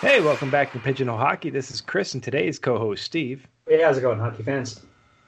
[0.00, 1.50] Hey, welcome back to Pigeonhole Hockey.
[1.50, 3.48] This is Chris and today's co-host Steve.
[3.66, 4.80] Hey, how's it going, hockey fans?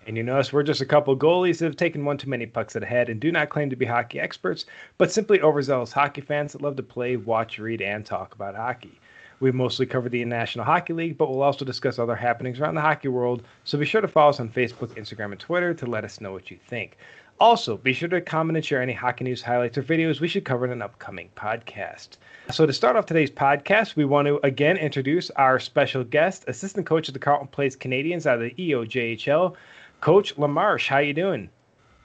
[0.07, 2.77] And you notice we're just a couple goalies that have taken one too many pucks
[2.77, 6.21] at the head and do not claim to be hockey experts, but simply overzealous hockey
[6.21, 9.01] fans that love to play, watch, read, and talk about hockey.
[9.41, 12.81] We mostly cover the National Hockey League, but we'll also discuss other happenings around the
[12.81, 13.43] hockey world.
[13.65, 16.31] So be sure to follow us on Facebook, Instagram, and Twitter to let us know
[16.31, 16.97] what you think.
[17.41, 20.45] Also, be sure to comment and share any hockey news highlights or videos we should
[20.45, 22.19] cover in an upcoming podcast.
[22.53, 26.85] So, to start off today's podcast, we want to again introduce our special guest, assistant
[26.85, 29.55] coach of the Carleton Place Canadians out of the EOJHL,
[30.03, 30.87] Coach Lemarche.
[30.87, 31.49] How you doing?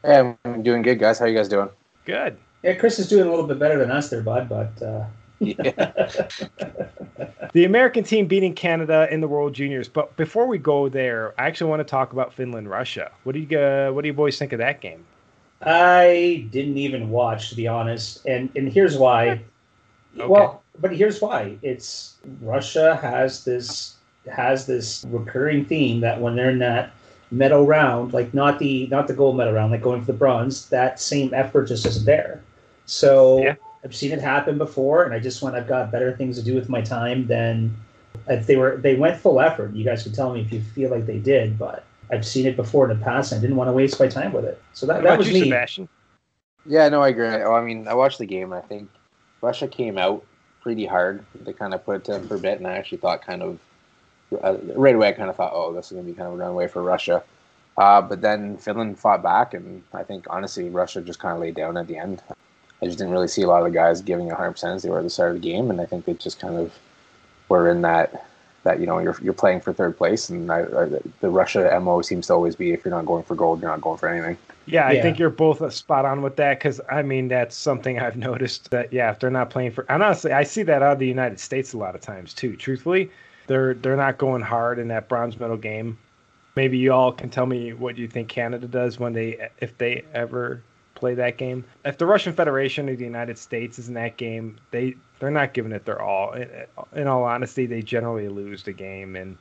[0.05, 1.19] Hey, I'm doing good, guys.
[1.19, 1.67] How you guys doing?
[2.05, 2.37] Good.
[2.63, 4.47] Yeah, Chris is doing a little bit better than us there, bud.
[4.47, 5.05] But uh...
[5.39, 5.55] Yeah.
[7.53, 9.89] the American team beating Canada in the World Juniors.
[9.89, 13.11] But before we go there, I actually want to talk about Finland Russia.
[13.23, 15.05] What do you uh, What do you boys think of that game?
[15.65, 19.41] I didn't even watch, to be honest, and and here's why.
[20.17, 20.27] Okay.
[20.27, 21.57] Well, but here's why.
[21.61, 23.95] It's Russia has this
[24.31, 26.93] has this recurring theme that when they're in that
[27.31, 30.69] medal round, like not the not the gold medal round, like going for the bronze,
[30.69, 32.41] that same effort just isn't there.
[32.85, 33.55] So Yeah.
[33.83, 35.55] I've seen it happen before, and I just went.
[35.55, 37.75] I've got better things to do with my time than
[38.27, 38.77] if they were.
[38.77, 39.75] They went full effort.
[39.75, 42.55] You guys can tell me if you feel like they did, but I've seen it
[42.55, 43.31] before in the past.
[43.31, 44.61] And I didn't want to waste my time with it.
[44.73, 45.43] So that, that was you, me.
[45.43, 45.89] Sebastien?
[46.65, 47.27] yeah, no, I agree.
[47.27, 48.53] Well, I mean, I watched the game.
[48.53, 48.89] I think
[49.41, 50.25] Russia came out
[50.61, 51.23] pretty hard.
[51.41, 53.43] They kind of put it to them for a bit, and I actually thought kind
[53.43, 53.59] of
[54.43, 55.09] uh, right away.
[55.09, 56.81] I kind of thought, oh, this is going to be kind of a runaway for
[56.81, 57.23] Russia.
[57.77, 61.55] Uh, but then Finland fought back, and I think honestly, Russia just kind of laid
[61.55, 62.23] down at the end.
[62.81, 64.89] I just didn't really see a lot of the guys giving 100 percent as they
[64.89, 66.73] were at the start of the game, and I think they just kind of
[67.49, 68.27] were in that
[68.65, 70.85] that you know you're you're playing for third place, and I, I,
[71.21, 73.81] the Russia mo seems to always be if you're not going for gold, you're not
[73.81, 74.37] going for anything.
[74.67, 75.01] Yeah, I Yeah.
[75.01, 78.71] think you're both uh, spot on with that because I mean that's something I've noticed
[78.71, 81.07] that yeah, if they're not playing for, and honestly, I see that out of the
[81.07, 82.55] United States a lot of times too.
[82.55, 83.11] Truthfully,
[83.47, 85.99] they're they're not going hard in that bronze medal game.
[86.55, 90.07] Maybe you all can tell me what you think Canada does when they if they
[90.13, 90.65] ever
[90.95, 91.65] play that game.
[91.85, 95.53] If the Russian Federation or the United States is in that game, they they're not
[95.53, 96.33] giving it their all.
[96.33, 96.49] In,
[96.93, 99.37] in all honesty, they generally lose the game and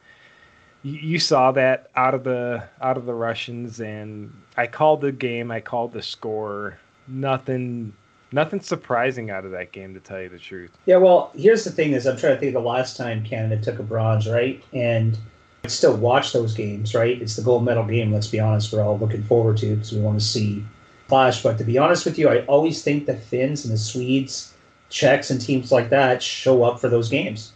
[0.85, 5.11] you you saw that out of the out of the Russians, and I called the
[5.11, 5.51] game.
[5.51, 6.79] I called the score.
[7.09, 7.93] Nothing,
[8.33, 10.71] nothing surprising out of that game, to tell you the truth.
[10.87, 13.61] Yeah, well, here's the thing: is I'm trying to think of the last time Canada
[13.61, 14.63] took a bronze, right?
[14.73, 15.19] And
[15.65, 17.21] I still watch those games, right?
[17.21, 18.13] It's the gold medal game.
[18.13, 20.65] Let's be honest, we're all looking forward to because we want to see
[21.09, 21.43] Flash.
[21.43, 24.54] But to be honest with you, I always think the Finns and the Swedes,
[24.95, 27.53] Czechs, and teams like that show up for those games.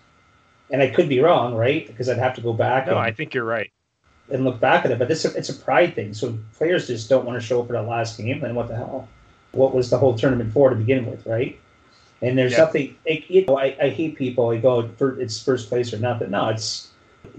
[0.71, 1.87] And I could be wrong, right?
[1.87, 3.71] Because I'd have to go back No, and, I think you're right.
[4.28, 4.99] and look back at it.
[4.99, 6.12] But this it's a pride thing.
[6.15, 8.41] So players just don't want to show up for that last game.
[8.41, 9.09] Then what the hell?
[9.53, 11.56] What was the whole tournament for to begin with, right?
[12.21, 12.59] And there's Yeah.
[12.59, 12.97] something.
[13.09, 14.49] Like, you know, I, I hate people.
[14.49, 16.32] Like, oh, for, it's first place or nothing.
[16.32, 16.88] No, it's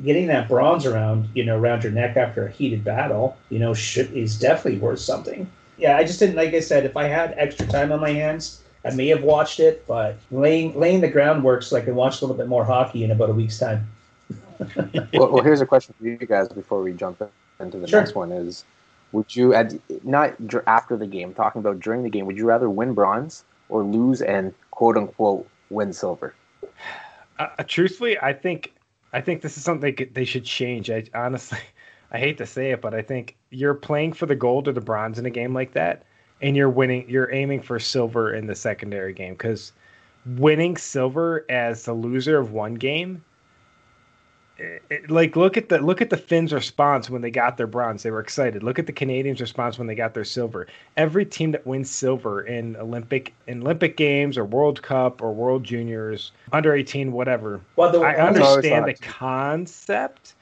[0.02, 3.38] getting that bronze around, you know, around your neck after a heated battle.
[3.50, 5.46] You know, should is definitely worth something.
[5.78, 6.38] Yeah, I just didn't.
[6.38, 9.59] Like I said, if I had extra time on my hands, I may have watched
[9.59, 9.85] it.
[9.88, 13.12] But laying laying the groundwork so I can watch a little bit more hockey in
[13.12, 13.88] about a week's time.
[15.13, 17.22] well, well, here's a question for you guys before we jump
[17.59, 18.00] into the Sure.
[18.01, 18.63] next one: Is
[19.12, 19.73] would you at
[20.03, 20.35] not
[20.68, 24.22] after the game, talking about during the game, would you rather win bronze or lose
[24.22, 26.34] and quote unquote win silver?
[27.39, 28.73] Uh, uh, truthfully, I think
[29.13, 30.89] I think this is something they, could- they should change.
[30.89, 31.59] I honestly,
[32.12, 34.81] I hate to say it, but I think you're playing for the gold or the
[34.81, 36.03] bronze in a game like that,
[36.41, 37.05] and you're winning.
[37.09, 39.72] You're aiming for silver in the secondary game because
[40.38, 43.23] winning silver as the loser of one game.
[44.61, 47.66] it- it- like look at the look at the Finns' response when they got their
[47.66, 48.03] bronze.
[48.03, 48.61] They were excited.
[48.61, 50.67] Look at the Canadians' response when they got their silver.
[50.97, 55.63] Every team that wins silver in Olympic in Olympic games or World Cup or World
[55.63, 60.33] Juniors, under eighteen, whatever, Well, the, I understand the concept,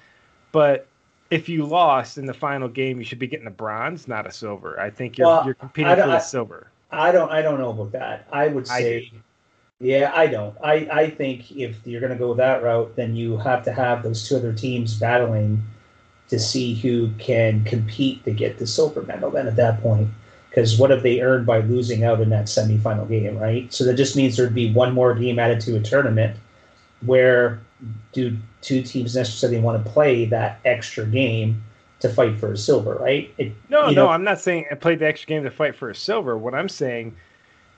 [0.51, 0.87] but
[1.29, 4.31] if you lost in the final game, you should be getting a bronze, not a
[4.31, 4.79] silver.
[4.79, 6.67] I think you're Well, you're competing I for the silver.
[6.91, 8.27] I don't I don't know about that.
[8.31, 9.11] I would I say
[9.79, 10.55] Yeah, I don't.
[10.63, 14.27] I, I think if you're gonna go that route, then you have to have those
[14.27, 15.61] two other teams battling
[16.29, 20.09] to see who can compete to get the silver medal then at that point.
[20.49, 23.71] Because what have they earned by losing out in that semifinal game, right?
[23.71, 26.35] So that just means there'd be one more game added to a tournament
[27.05, 27.59] where
[28.11, 31.61] do two teams necessarily want to play that extra game
[31.99, 33.33] to fight for a silver, right?
[33.37, 35.89] It, No, no, know- I'm not saying I played the extra game to fight for
[35.89, 36.37] a silver.
[36.37, 37.15] What I'm saying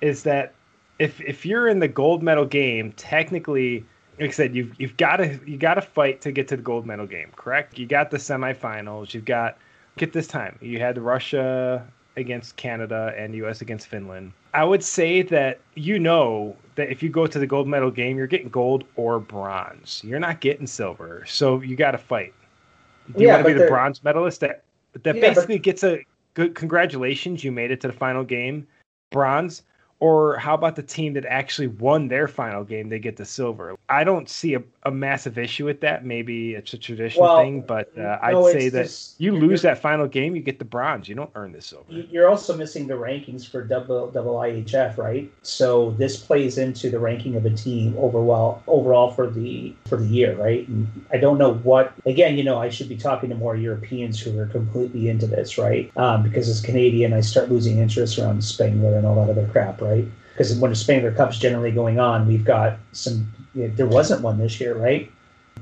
[0.01, 0.53] is that
[0.99, 3.85] if if you're in the gold medal game, technically,
[4.19, 6.63] like I said, you've you've got to you got to fight to get to the
[6.63, 7.77] gold medal game, correct?
[7.77, 9.13] You got the semifinals.
[9.13, 9.57] You've got
[9.97, 10.57] get this time.
[10.61, 11.85] You had Russia
[12.17, 13.61] against Canada and U.S.
[13.61, 14.33] against Finland.
[14.53, 18.17] I would say that you know that if you go to the gold medal game,
[18.17, 20.01] you're getting gold or bronze.
[20.03, 22.33] You're not getting silver, so you got to fight.
[23.15, 24.63] Do you Yeah, want to be the bronze medalist that
[24.93, 25.99] that Yeah, but- basically gets a
[26.33, 28.67] good congratulations, you made it to the final game,
[29.11, 29.63] bronze?
[30.01, 32.87] Or how about the team that actually won their final game?
[32.87, 33.75] They get the silver.
[33.89, 36.05] I don't see a, a massive issue with that.
[36.05, 39.77] Maybe it's a tradition Well, thing, but uh, I'd say that just- you lose that
[39.79, 41.09] final game, you get the bronze.
[41.09, 41.91] You don't earn the silver.
[41.91, 45.29] You- You're also missing the rankings for double double IHF, right?
[45.41, 50.05] So this plays into the ranking of a team overall overall for the for the
[50.07, 50.65] year, right?
[50.69, 51.91] And I don't know what.
[52.05, 55.57] Again, you know, I should be talking to more Europeans who are completely into this,
[55.57, 55.91] right?
[55.97, 59.81] Um, because as Canadian, I start losing interest around Spengler and all that other crap,
[59.81, 59.88] right?
[60.33, 63.31] Because when the Spengler Cup's generally going on, we've got some.
[63.55, 65.11] You know, there wasn't one this year, right?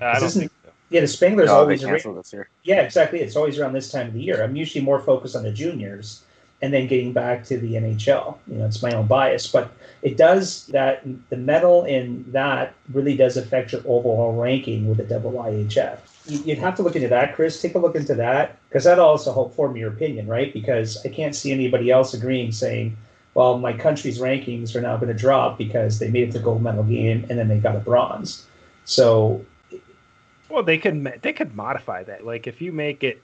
[0.01, 0.71] Uh, I don't isn't- think so.
[0.89, 2.47] Yeah, the Spengler's No, always a canceled this year.
[2.63, 3.19] yeah, exactly.
[3.21, 4.43] It's always around this time of the year.
[4.43, 6.21] I'm usually more focused on the juniors
[6.61, 8.37] and then getting back to the NHL.
[8.47, 9.69] You know, it's my own bias, but
[10.01, 11.01] it does that.
[11.29, 15.99] The medal in that really does affect your overall ranking with the double IHF.
[16.27, 17.61] You- You'd have to look into that, Chris.
[17.61, 20.53] Take a look into that because that'll also help form your opinion, right?
[20.53, 22.95] Because I can't see anybody else agreeing, saying,
[23.37, 26.63] "Well, my country's rankings are now going to drop because they made it to gold
[26.63, 28.47] medal game and then they got a bronze."
[28.85, 29.45] So
[30.49, 32.25] Well, they could they could modify that.
[32.25, 33.21] Like if you make it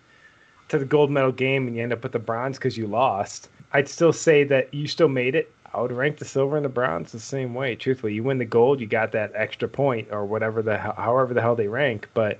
[0.69, 3.49] to the gold medal game and you end up with the bronze because you lost,
[3.71, 5.51] I'd still say that you still made it.
[5.73, 7.75] I would rank the silver and the bronze the same way.
[7.75, 11.41] Truthfully, you win the gold, you got that extra point or whatever the however the
[11.41, 12.07] hell they rank.
[12.13, 12.39] But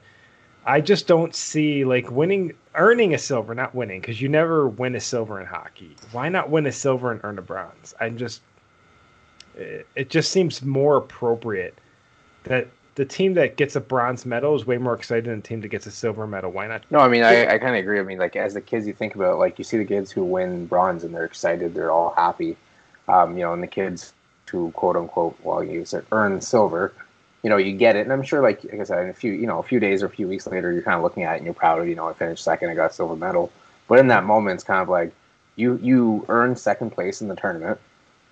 [0.66, 4.96] I just don't see like winning, earning a silver, not winning, because you never win
[4.96, 5.96] a silver in hockey.
[6.12, 7.94] Why not win a silver and earn a bronze?
[8.00, 8.42] I'm just,
[9.56, 11.78] it, it just seems more appropriate
[12.46, 15.62] that the team that gets a bronze medal is way more excited than the team
[15.62, 16.52] that gets a silver medal.
[16.52, 16.84] Why not?
[16.92, 18.00] No, I mean, I, I kind of agree.
[18.00, 20.24] I mean, like as the kids, you think about like you see the kids who
[20.24, 22.56] win bronze and they're excited, they're all happy,
[23.08, 24.14] um, you know, and the kids
[24.50, 26.94] who quote unquote, well, you said earn silver,
[27.44, 29.34] you know, you get it, and I'm sure, like, like I said, in a few,
[29.34, 31.34] you know, a few days or a few weeks later, you're kind of looking at
[31.34, 33.52] it and you're proud of, you know, I finished second, I got a silver medal,
[33.88, 35.12] but in that moment, it's kind of like
[35.56, 37.80] you you earned second place in the tournament,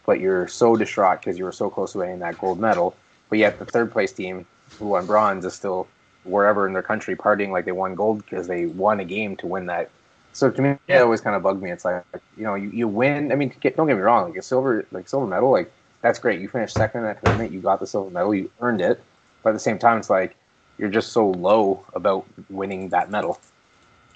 [0.05, 2.95] but you're so distraught because you were so close to winning that gold medal,
[3.29, 4.45] but yet the third place team
[4.79, 5.87] who won bronze is still
[6.23, 9.47] wherever in their country partying like they won gold because they won a game to
[9.47, 9.89] win that.
[10.33, 11.71] So to me, it always kind of bugged me.
[11.71, 12.03] It's like
[12.37, 13.31] you know, you, you win.
[13.31, 14.29] I mean, get, don't get me wrong.
[14.29, 15.71] Like a silver, like silver medal, like
[16.01, 16.41] that's great.
[16.41, 17.51] You finished second in that tournament.
[17.51, 18.33] You got the silver medal.
[18.33, 19.01] You earned it.
[19.43, 20.35] But at the same time, it's like
[20.77, 23.39] you're just so low about winning that medal.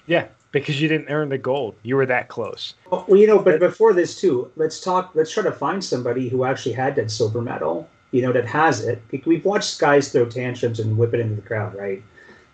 [0.06, 1.74] Yeah, because you didn't earn the gold.
[1.82, 2.74] You were that close.
[2.90, 5.12] Well, you know, but before this too, let's talk.
[5.14, 7.88] Let's try to find somebody who actually had that silver medal.
[8.12, 9.02] You know, that has it.
[9.26, 12.02] We've watched guys throw tantrums and whip it into the crowd, right?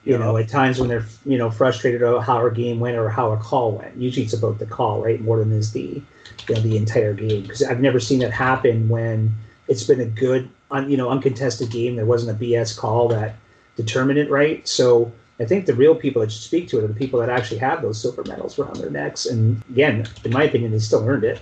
[0.04, 3.08] You know, at times when they're you know frustrated about how our game went or
[3.08, 3.96] how a call went.
[3.96, 6.02] Usually, it's about the call, right, more than is the
[6.49, 7.43] you know the entire game.
[7.43, 9.32] Because I've never seen it happen when
[9.69, 11.96] it's been a good, un, you know, uncontested game.
[11.96, 13.37] There wasn't a BS call that
[13.76, 14.66] determined it, right?
[14.66, 17.28] So I think the real people that should speak to it are the people that
[17.28, 19.26] actually have those silver medals around their necks.
[19.26, 21.40] And again, in my opinion, they still earned it,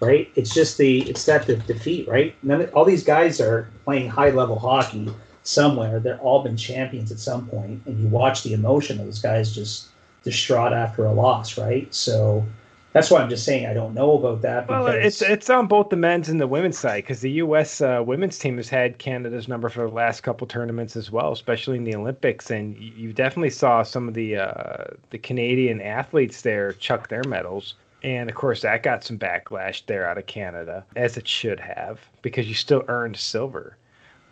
[0.00, 0.30] right?
[0.34, 2.34] It's just the it's that the defeat, right?
[2.42, 5.10] None of, all these guys are playing high level hockey
[5.48, 5.98] somewhere.
[5.98, 9.54] They're all been champions at some point, and you watch the emotion of those guys
[9.54, 9.88] just
[10.22, 11.92] distraught after a loss, right?
[11.94, 12.44] So
[12.92, 14.68] that's why I'm just saying I don't know about that.
[14.68, 17.80] Well, it's it's on both the men's and the women's side because the U.S.
[17.80, 21.78] Uh, women's team has had Canada's number for the last couple tournaments as well, especially
[21.78, 22.50] in the Olympics.
[22.50, 27.24] And you you definitely saw some of the uh, the Canadian athletes there chuck their
[27.24, 27.74] medals.
[28.02, 31.98] And of course, that got some backlash there out of Canada, as it should have,
[32.22, 33.76] because you still earned silver.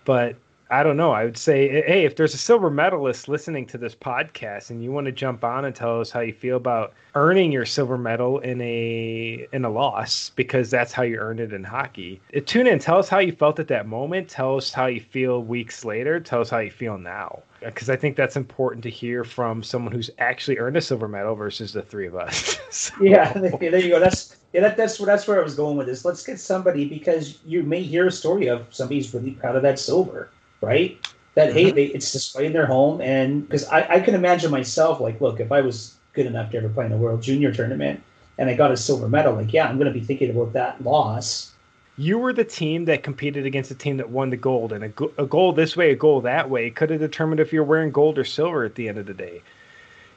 [0.05, 0.37] But
[0.69, 1.13] I don't know.
[1.13, 4.91] I would say, hey, if there's a silver medalist listening to this podcast and you
[4.91, 8.41] want to jump on and tell us how you feel about earning your silver medal
[8.41, 12.21] in a in a loss because that's how you earned it in hockey.
[12.37, 14.29] Uh, Tune in, tell us how you felt at that moment.
[14.29, 16.19] Tell us how you feel weeks later.
[16.19, 19.93] Tell us how you feel now, because I think that's important to hear from someone
[19.93, 22.59] who's actually earned a silver medal versus the three of us.
[22.71, 24.01] So- Yeah, there you go.
[24.01, 26.05] That's yeah, that, that's that's where I was going with this.
[26.05, 29.79] Let's get somebody because you may hear a story of somebody's really proud of that
[29.79, 30.99] silver, right?
[31.35, 31.77] That hey, mm-hmm.
[31.77, 35.39] they, it's displayed in their home, and because I, I can imagine myself like, look,
[35.41, 38.03] if I was good enough to ever play in the World Junior Tournament
[38.39, 40.83] and I got a silver medal, like yeah, I'm going to be thinking about that
[40.83, 41.53] loss.
[41.99, 44.89] you were the team that competed against the team that won the gold, and a,
[44.89, 47.91] go- a goal this way, a goal that way could have determined if you're wearing
[47.91, 49.43] gold or silver at the end of the day.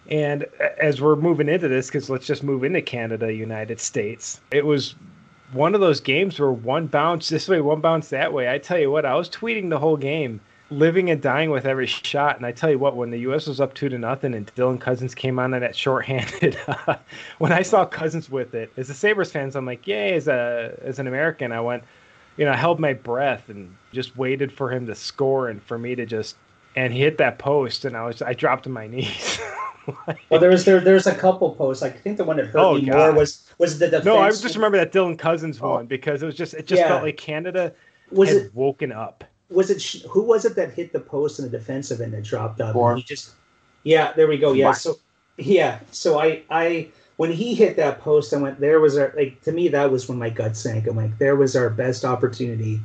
[0.10, 0.46] And
[0.82, 4.96] as we're moving into this, because let's just move into Canada, United States, it was
[5.52, 8.50] one of those games where one bounce this way, one bounce that way.
[8.50, 10.40] I tell you what, I was tweeting the whole game
[10.72, 12.38] living and dying with every shot.
[12.38, 13.48] And I tell you what, when the U.S.
[13.48, 16.56] was up two to nothing and Dylan Cozens came on that shorthanded,
[17.40, 20.14] when I saw Cozens with it, as a Sabres fans, I'm like, yay!
[20.14, 21.84] As a as an American, I went,
[22.38, 25.78] you know, I held my breath and just waited for him to score and for
[25.78, 26.36] me to just.
[26.76, 29.40] And he hit that post, and I was I dropped to my knees.
[30.30, 31.82] well, there was there there's a couple posts.
[31.82, 32.96] Like, I think the one that hurt oh, me God.
[32.96, 34.06] more was was the defense.
[34.06, 35.70] No, I just remember that Dylan Cozens oh.
[35.70, 36.88] one because it was just it just yeah.
[36.88, 37.74] felt like Canada
[38.12, 41.52] was it woken up was it who was it that hit the post in the
[41.52, 42.76] defensive end that dropped up?
[42.96, 43.32] He just
[43.84, 44.54] yeah, there we go.
[44.54, 44.96] Yeah, so
[45.38, 49.42] yeah, so I I when he hit that post, I went there was our like
[49.44, 50.88] to me that was when my gut sank.
[50.88, 52.80] I'm like there was our best opportunity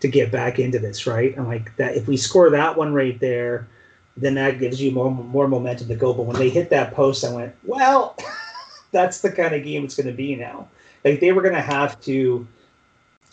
[0.00, 1.36] to get back into this, right?
[1.38, 3.68] I'm like that if we score that one right there,
[4.16, 6.12] then that gives you more more momentum to go.
[6.12, 8.16] But when they hit that post, I went well.
[8.92, 10.68] that's the kind of game it's going to be now.
[11.04, 12.46] Like they were going to have to.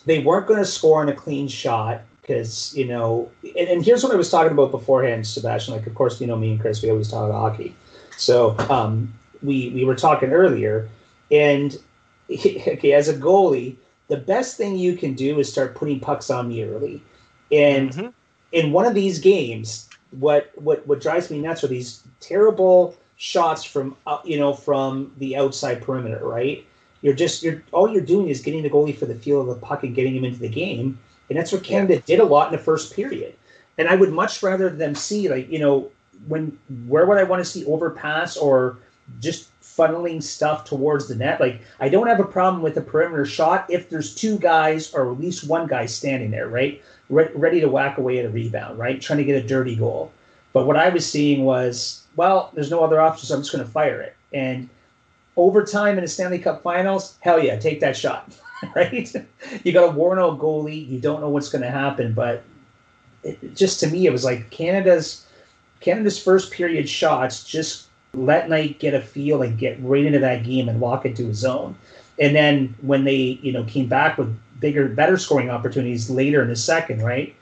[0.06, 4.02] They weren't going to score on a clean shot because you know, and, and, here's
[4.02, 5.76] what I was talking about beforehand, Sebastien.
[5.76, 7.74] Like, of course, you know me and Chris, we always talk about hockey.
[8.16, 10.88] So um, we we were talking earlier,
[11.30, 11.76] and
[12.30, 13.76] okay, as a goalie,
[14.08, 17.02] the best thing you can do is start putting pucks on me early.
[17.50, 18.08] And mm-hmm.
[18.52, 23.64] in one of these games, what what what drives me nuts are these terrible shots
[23.64, 26.64] from uh, you know from the outside perimeter, right?
[27.02, 29.54] You're just you're all you're doing is getting the goalie for the feel of the
[29.54, 30.98] puck and getting him into the game
[31.28, 32.00] and that's what Canada yeah.
[32.06, 33.34] did a lot in the first period.
[33.76, 35.90] And I would much rather them see like you know
[36.26, 38.78] when where would I want to see overpass or
[39.20, 41.40] just funneling stuff towards the net.
[41.40, 45.10] Like I don't have a problem with a perimeter shot if there's two guys or
[45.12, 48.78] at least one guy standing there, right, Re- ready to whack away at a rebound,
[48.78, 50.12] right, trying to get a dirty goal.
[50.52, 53.64] But what I was seeing was, well, there's no other option, so I'm just going
[53.64, 54.16] to fire it.
[54.32, 54.68] And
[55.36, 58.32] overtime in the Stanley Cup Finals, hell yeah, take that shot.
[58.74, 59.10] right?
[59.62, 60.88] You got a worn out goalie.
[60.88, 62.42] You don't know what's going to happen, but
[63.22, 65.24] it, just to me, it was like Canada's
[65.80, 70.44] Canada's first period shots just let Knight get a feel and get right into that
[70.44, 71.76] game and lock into his zone.
[72.20, 76.48] And then when they, you know, came back with bigger, better scoring opportunities later in
[76.48, 77.34] the second, right?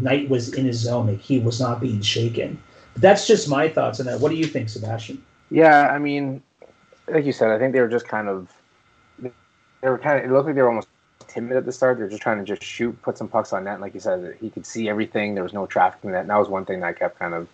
[0.00, 1.16] Knight was in his zone.
[1.18, 2.60] He was not being shaken.
[2.94, 4.20] But that's just my thoughts on that.
[4.20, 5.22] What do you think, Sebastien?
[5.50, 6.42] Yeah, I mean,
[7.08, 8.48] like you said, I think they were just kind of
[9.80, 10.24] they were kind of.
[10.24, 10.88] It looked like they were almost
[11.28, 11.96] timid at the start.
[11.96, 13.80] They were just trying to just shoot, put some pucks on net.
[13.80, 15.34] Like you said, he could see everything.
[15.34, 16.22] There was no traffic in that.
[16.22, 17.48] And that was one thing that I kept kind of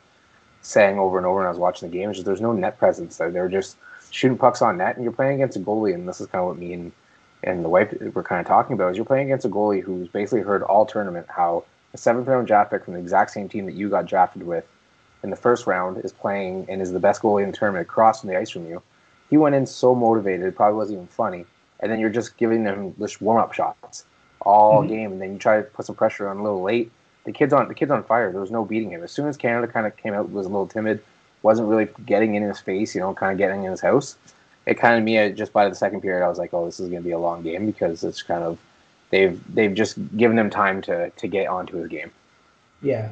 [0.62, 2.10] saying over and over when I was watching the game.
[2.10, 3.30] Is there's no net presence there.
[3.30, 3.76] They were just
[4.10, 5.94] shooting pucks on net, and you're playing against a goalie.
[5.94, 6.92] And this is kind of what me and
[7.44, 8.90] and the wife were kind of talking about.
[8.90, 12.46] Is you're playing against a goalie who's basically heard all tournament how a seventh round
[12.46, 14.64] draft pick from the exact same team that you got drafted with
[15.22, 18.20] in the first round is playing and is the best goalie in the tournament across
[18.20, 18.82] from the ice from you.
[19.30, 21.46] He went in so motivated, it probably wasn't even funny
[21.80, 24.04] and then you're just giving them just warm up shots
[24.40, 24.88] all mm-hmm.
[24.88, 26.90] game, and then you try to put some pressure on a little late.
[27.24, 28.30] The kid's on the kid's on fire.
[28.30, 29.02] There was no beating him.
[29.02, 31.02] As soon as Canada kind of came out, was a little timid,
[31.46, 34.16] wasn't really getting in his face, you know, kind of getting in his house.
[34.66, 36.90] It kind of me just by the second period, I was like, oh, this is
[36.90, 38.58] going to be a long game because it's kind of
[39.10, 42.10] they've they've just given him time to to get onto his game.
[42.82, 43.10] Yeah,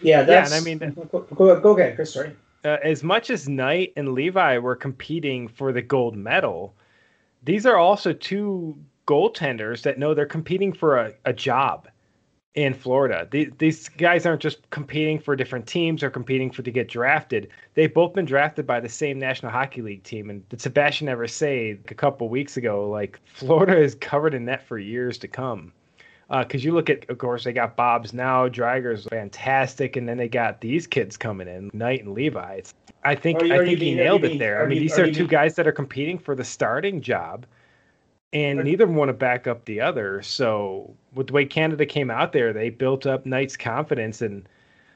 [0.00, 0.50] yeah, that's.
[0.50, 2.14] Yeah, and I mean, go, go, go ahead, Chris.
[2.14, 2.36] Sorry.
[2.64, 6.72] Uh, as much as Knight and Levi were competing for the gold medal,
[7.42, 8.78] these are also two
[9.08, 11.88] goaltenders that know they're competing for a, a job
[12.54, 13.28] in Florida.
[13.30, 17.48] These, these guys aren't just competing for different teams or competing for to get drafted.
[17.74, 20.30] They've both been drafted by the same National Hockey League team.
[20.30, 24.66] And did Sebastien ever say a couple weeks ago, like Florida is covered in net
[24.66, 25.72] for years to come?
[26.28, 30.16] Because uh, you look at, of course, they got Bob's now, Driedger's fantastic, and then
[30.16, 32.54] they got these kids coming in, Knight and Levi.
[32.54, 34.62] It's, I think you, I think he nailed it there.
[34.62, 37.46] I mean, you, these are, are two guys that are competing for the starting job,
[38.32, 40.22] and neither want to back up the other.
[40.22, 44.48] So with the way Canada came out there, they built up Knight's confidence, and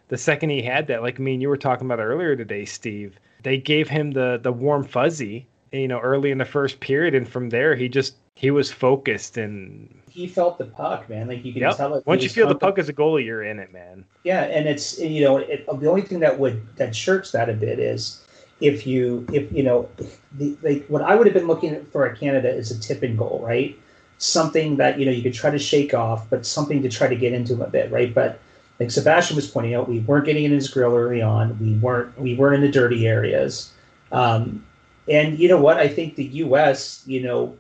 [0.09, 3.19] the second he had that, like I mean, you were talking about earlier today, Steve,
[3.43, 7.29] they gave him the the warm fuzzy, you know, early in the first period, and
[7.29, 11.29] from there he just he was focused and he felt the puck, man.
[11.29, 11.77] Like you can yep.
[11.77, 12.07] tell it.
[12.07, 14.05] Once you feel the puck as a goalie, you're in it, man.
[14.23, 17.53] Yeah, and it's you know it, the only thing that would that shirks that a
[17.53, 18.25] bit is
[18.61, 19.89] if you if you know
[20.33, 23.19] the, like what I would have been looking for a Canada is a tip and
[23.19, 23.79] goal, right?
[24.19, 27.17] Something that you know you could try to shake off, but something to try to
[27.17, 28.15] get into a bit, right?
[28.15, 28.41] But
[28.81, 31.59] like Sebastien was pointing out, we weren't getting in his grill early on.
[31.59, 33.73] We weren't we weren't in the dirty areas.
[34.13, 34.65] Um,
[35.09, 35.77] and you know what?
[35.77, 37.03] I think the U.S.
[37.07, 37.57] you know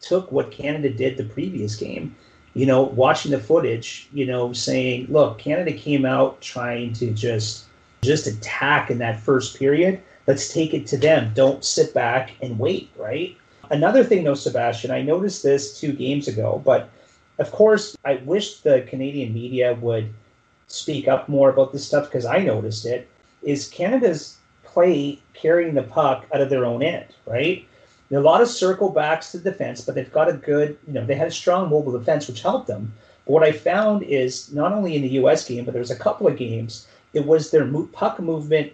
[0.00, 2.14] took what Canada did the previous game.
[2.54, 7.64] You know, watching the footage, you know, saying, "Look, Canada came out trying to just
[8.02, 10.00] just attack in that first period.
[10.26, 11.32] Let's take it to them.
[11.34, 13.36] Don't sit back and wait." Right.
[13.70, 16.88] Another thing, though, Sebastien, I noticed this two games ago, but
[17.38, 20.12] of course, I wish the Canadian media would
[20.66, 23.08] speak up more about this stuff because I noticed it,
[23.42, 27.66] is Canada's play carrying the puck out of their own end, right?
[28.12, 31.14] A lot of circle backs to defense, but they've got a good, you know, they
[31.14, 32.92] had a strong mobile defense, which helped them.
[33.24, 35.46] But what I found is not only in the U.S.
[35.46, 38.72] game, but there was a couple of games, it was their puck movement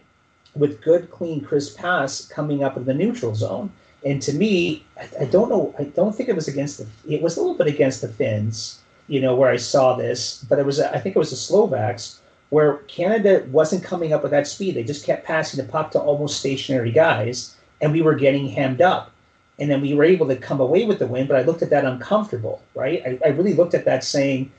[0.54, 3.70] with good, clean, crisp pass coming up in the neutral zone.
[4.06, 7.20] And to me, I, I don't know, I don't think it was against the, it
[7.20, 10.64] was a little bit against the Finns, you know, where I saw this, but it
[10.64, 12.20] was, I think it was the Slovaks
[12.50, 14.76] where Canada wasn't coming up with that speed.
[14.76, 18.80] They just kept passing the puck to almost stationary guys, and we were getting hemmed
[18.80, 19.10] up.
[19.58, 21.70] And then we were able to come away with the win, but I looked at
[21.70, 23.02] that uncomfortable, right?
[23.04, 24.52] I, I really looked at that saying,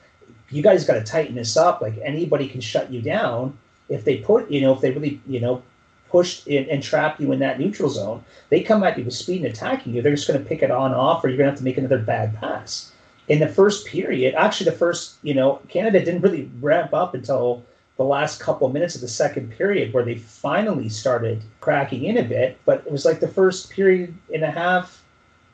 [0.50, 1.82] you guys got to tighten this up.
[1.82, 5.40] Like anybody can shut you down if they put, you know, if they really, you
[5.40, 5.62] know,
[6.10, 8.24] pushed in and trap you in that neutral zone.
[8.50, 10.02] They come at you with speed and attacking you.
[10.02, 11.78] They're just going to pick it on off, or you're going to have to make
[11.78, 12.92] another bad pass.
[13.28, 17.64] In the first period, actually, the first, you know, Canada didn't really ramp up until
[17.98, 22.18] the last couple of minutes of the second period where they finally started cracking in
[22.18, 22.58] a bit.
[22.66, 25.04] But it was like the first period and a half,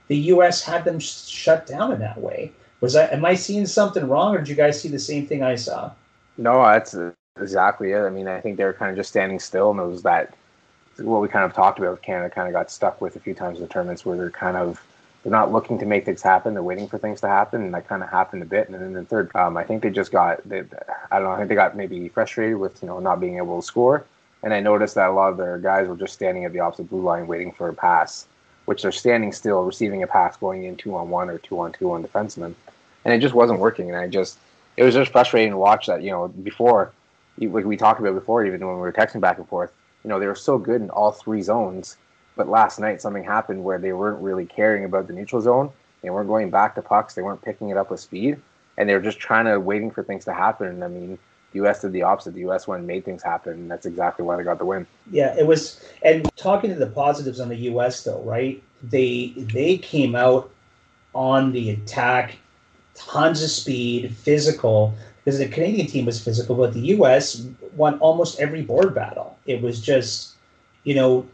[0.07, 0.61] the U.S.
[0.61, 2.51] had them sh- shut down in that way.
[2.81, 5.41] Was I Am I seeing something wrong, or did you guys see the same thing
[5.41, 5.91] I saw?
[6.37, 6.95] No, that's
[7.39, 8.01] exactly it.
[8.01, 10.35] I mean, I think they were kind of just standing still, and it was that
[10.97, 11.91] what we kind of talked about.
[11.91, 14.29] With Canada kind of got stuck with a few times in the tournaments where they're
[14.29, 14.81] kind of
[15.23, 16.53] they're not looking to make things happen.
[16.53, 18.67] They're waiting for things to happen, and that kind of happened a bit.
[18.67, 20.63] And then the third, um, I think they just got, they,
[21.11, 23.61] I don't know, I think they got maybe frustrated with you know not being able
[23.61, 24.05] to score.
[24.43, 26.89] And I noticed that a lot of their guys were just standing at the opposite
[26.89, 28.27] blue line waiting for a pass,
[28.65, 31.71] which they're standing still, receiving a pass going in two on one or two on
[31.71, 32.53] two on defensemen,
[33.05, 33.89] and it just wasn't working.
[33.89, 34.37] And I just,
[34.75, 36.03] it was just frustrating to watch that.
[36.03, 36.91] You know, before,
[37.39, 39.71] like we talked about before, even when we were texting back and forth,
[40.03, 41.97] you know, they were so good in all three zones
[42.35, 45.71] but last night something happened where they weren't really caring about the neutral zone.
[46.01, 47.13] They weren't going back to pucks.
[47.13, 48.39] They weren't picking it up with speed,
[48.77, 50.67] and they were just trying to waiting for things to happen.
[50.67, 51.17] And I mean,
[51.51, 51.81] the U.S.
[51.81, 52.33] did the opposite.
[52.33, 52.67] The U.S.
[52.67, 54.85] went and made things happen, and that's exactly why they got the win.
[55.11, 55.83] Yeah, it was.
[56.01, 58.03] And talking to the positives on the U.S.
[58.03, 58.61] though, right?
[58.81, 60.49] They they came out
[61.15, 62.37] on the attack,
[62.95, 64.93] tons of speed, physical.
[65.23, 67.47] Because the Canadian team was physical, but the U.S.
[67.75, 69.37] won almost every board battle.
[69.45, 70.33] It was just,
[70.83, 71.25] you know,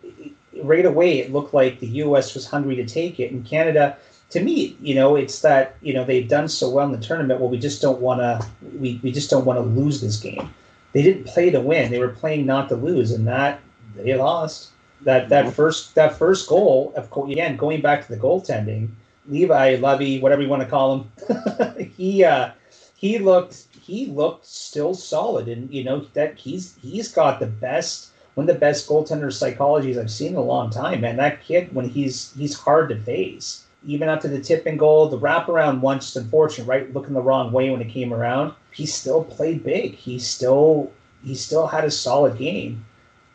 [0.62, 2.34] right away it looked like the U.S.
[2.34, 3.98] was hungry to take it, and Canada.
[4.32, 7.40] To me, you know, it's that you know they've done so well in the tournament.
[7.40, 8.46] Well, we just don't want to.
[8.78, 10.54] We, we just don't want to lose this game.
[10.94, 11.90] They didn't play to win.
[11.90, 13.60] They were playing not to lose, and that
[13.96, 14.70] they lost.
[15.02, 15.54] That that mm-hmm.
[15.54, 18.90] first that first goal, of course, again going back to the goaltending,
[19.28, 22.52] Levi Levy, whatever you want to call him, he uh,
[23.00, 28.10] he looked he looked still solid, and you know that he's he's got the best
[28.34, 31.16] one of the best goaltender psychologies I've seen in a long time, man.
[31.16, 35.18] That kid, when he's he's hard to face, even after the tip and goal, the
[35.18, 36.94] wraparound once unfortunate, right?
[36.94, 39.96] Looking the wrong way when it came around, he still played big.
[39.96, 40.92] He still
[41.24, 42.86] he still had a solid game,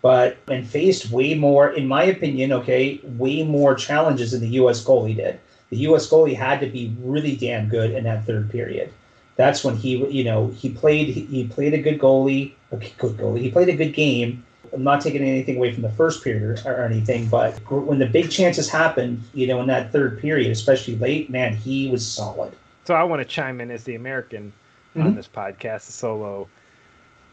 [0.02, 4.84] but and faced way more, in my opinion, okay, way more challenges than the U.S.
[4.84, 5.40] goalie did.
[5.70, 6.06] The U.S.
[6.06, 8.92] goalie had to be really damn good in that third period.
[9.36, 13.40] That's when he, you know, he played he played a good goalie, a good goalie.
[13.40, 14.44] He played a good game
[14.74, 18.06] I'm not taking anything away from the first period or, or anything, but when the
[18.06, 22.52] big chances happened, you know, in that third period, especially late, man, he was solid.
[22.84, 24.52] So I want to chime in as the American
[24.96, 25.06] mm-hmm.
[25.06, 26.48] on this podcast, the solo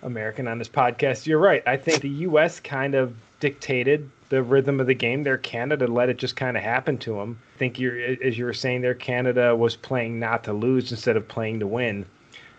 [0.03, 1.25] American on this podcast.
[1.25, 1.63] You're right.
[1.65, 2.59] I think the U.S.
[2.59, 5.37] kind of dictated the rhythm of the game there.
[5.37, 7.39] Canada let it just kind of happen to them.
[7.55, 11.17] I think you're, as you were saying there, Canada was playing not to lose instead
[11.17, 12.05] of playing to win.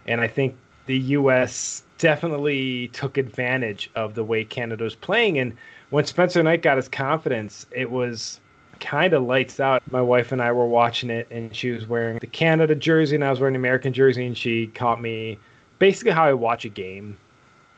[0.07, 0.55] And I think
[0.87, 5.39] the U.S definitely took advantage of the way Canada was playing.
[5.39, 5.57] And
[5.91, 8.41] when Spencer Knight got his confidence, it was
[8.81, 9.83] kind of lights out.
[9.89, 13.25] My wife and I were watching it, and she was wearing the Canada jersey, and
[13.25, 15.39] I was wearing the American jersey, and she caught me
[15.79, 17.17] basically how I watch a game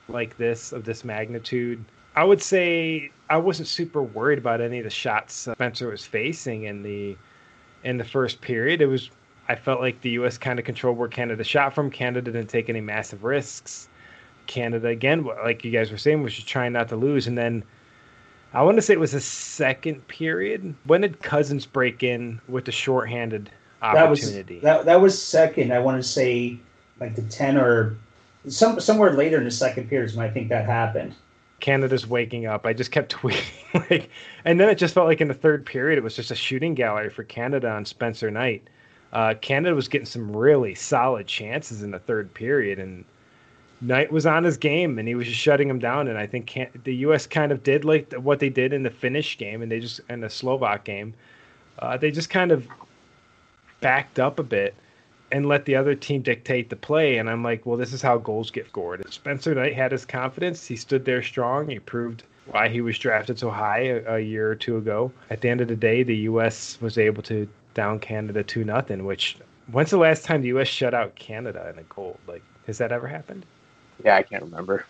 [0.08, 1.84] like this of this magnitude.
[2.16, 6.64] I would say I wasn't super worried about any of the shots Spencer was facing
[6.64, 7.16] in the
[7.82, 8.80] in the first period.
[8.80, 9.10] It was
[9.48, 10.38] I felt like the U.S.
[10.38, 11.90] kind of controlled where Canada shot from.
[11.90, 13.88] Canada didn't take any massive risks.
[14.46, 17.26] Canada again, like you guys were saying, was just trying not to lose.
[17.26, 17.62] And then
[18.52, 20.74] I want to say it was the second period.
[20.84, 23.50] When did Cozens break in with the shorthanded
[23.82, 24.60] opportunity?
[24.60, 25.72] That was that, that was second.
[25.72, 26.58] I want to say
[27.00, 27.96] like the ten or
[28.48, 31.14] some somewhere later in the second period is when I think that happened.
[31.64, 32.66] Canada's waking up.
[32.66, 34.10] I just kept tweeting like,
[34.44, 36.74] and then it just felt like in the third period it was just a shooting
[36.74, 38.68] gallery for Canada on Spencer Knight.
[39.14, 43.02] Uh, Canada was getting some really solid chances in the third period, and
[43.80, 46.06] Knight was on his game and he was just shutting him down.
[46.06, 47.26] And I think the U.S.
[47.26, 50.20] kind of did like what they did in the Finnish game and they just in
[50.20, 51.14] the Slovak game.
[51.78, 52.68] Uh, they just kind of
[53.80, 54.74] backed up a bit.
[55.34, 57.18] And let the other team dictate the play.
[57.18, 59.04] And I'm like, well, this is how goals get scored.
[59.12, 60.64] Spencer Knight had his confidence.
[60.64, 61.68] He stood there strong.
[61.68, 65.10] He proved why he was drafted so high a, a year or two ago.
[65.30, 66.78] At the end of the day, the U.S.
[66.80, 69.04] was able to down Canada two nothing.
[69.04, 69.36] Which
[69.72, 70.68] when's the last time the U.S.
[70.68, 72.16] shut out Canada in a goal?
[72.28, 73.44] Like, has that ever happened?
[74.04, 74.86] Yeah, I can't remember.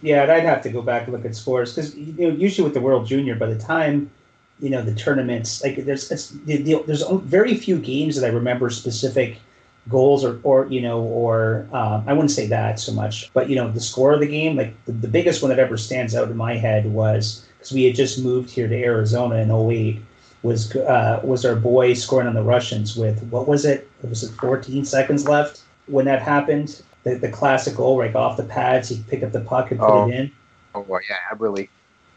[0.00, 2.62] Yeah, and I'd have to go back and look at scores because you know usually
[2.62, 4.12] with the World Junior, by the time
[4.60, 8.32] you know the tournaments, like there's it's, the, the, there's very few games that I
[8.32, 9.38] remember specific
[9.88, 13.56] goals or or you know or uh, I wouldn't say that so much, but you
[13.56, 16.30] know the score of the game, like the, the biggest one that ever stands out
[16.30, 20.00] in my head was because we had just moved here to Arizona in 08
[20.42, 23.88] was uh, was our boy scoring on the Russians with what was it?
[24.08, 26.82] Was it 14 seconds left when that happened?
[27.04, 29.88] The, the classic goal, right off the pads, he picked up the puck and put
[29.88, 30.08] Oh.
[30.08, 30.30] it in.
[30.74, 31.68] Oh well, yeah, Eberle.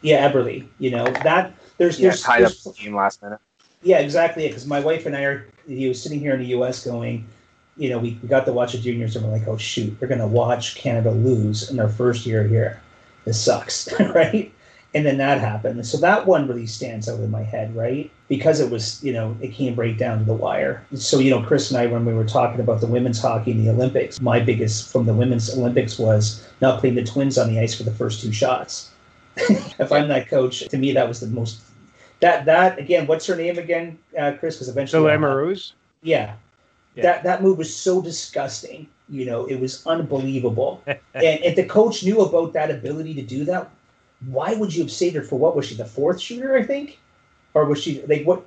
[0.02, 0.66] Yeah, Eberle.
[0.78, 3.38] You know that there's Yeah, there's, tied up the game last minute.
[3.82, 6.84] yeah exactly because my wife and I are he was sitting here in the U.S.
[6.84, 7.26] going,
[7.76, 10.08] you know, we, we got to watch the juniors and we're like, oh shoot, we're
[10.08, 12.80] gonna watch Canada lose in their first year here.
[13.24, 14.52] This sucks, right?
[14.94, 15.86] And then that happened.
[15.86, 18.10] So that one really stands out in my head, right?
[18.28, 20.84] Because it was, you know, it came right down to the wire.
[20.94, 23.64] So, you know, Chris and I, when we were talking about the women's hockey in
[23.64, 27.58] the Olympics, my biggest from the women's Olympics was not putting the twins on the
[27.58, 28.90] ice for the first two shots.
[29.36, 31.62] if I'm that coach, to me, that was the most.
[32.20, 34.56] That that again, what's her name again, uh, Chris?
[34.56, 35.72] Because eventually, Lamoureux?
[36.02, 36.34] yeah.
[36.94, 37.02] Yeah.
[37.02, 38.88] That that move was so disgusting.
[39.08, 40.82] You know, it was unbelievable.
[40.86, 43.70] and if the coach knew about that ability to do that,
[44.26, 46.56] why would you have saved her for what was she the fourth shooter?
[46.56, 46.98] I think,
[47.54, 48.44] or was she like what?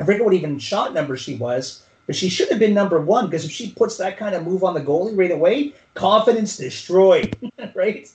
[0.00, 3.26] I forget what even shot number she was, but she should have been number one
[3.26, 7.36] because if she puts that kind of move on the goalie right away, confidence destroyed,
[7.74, 8.10] right?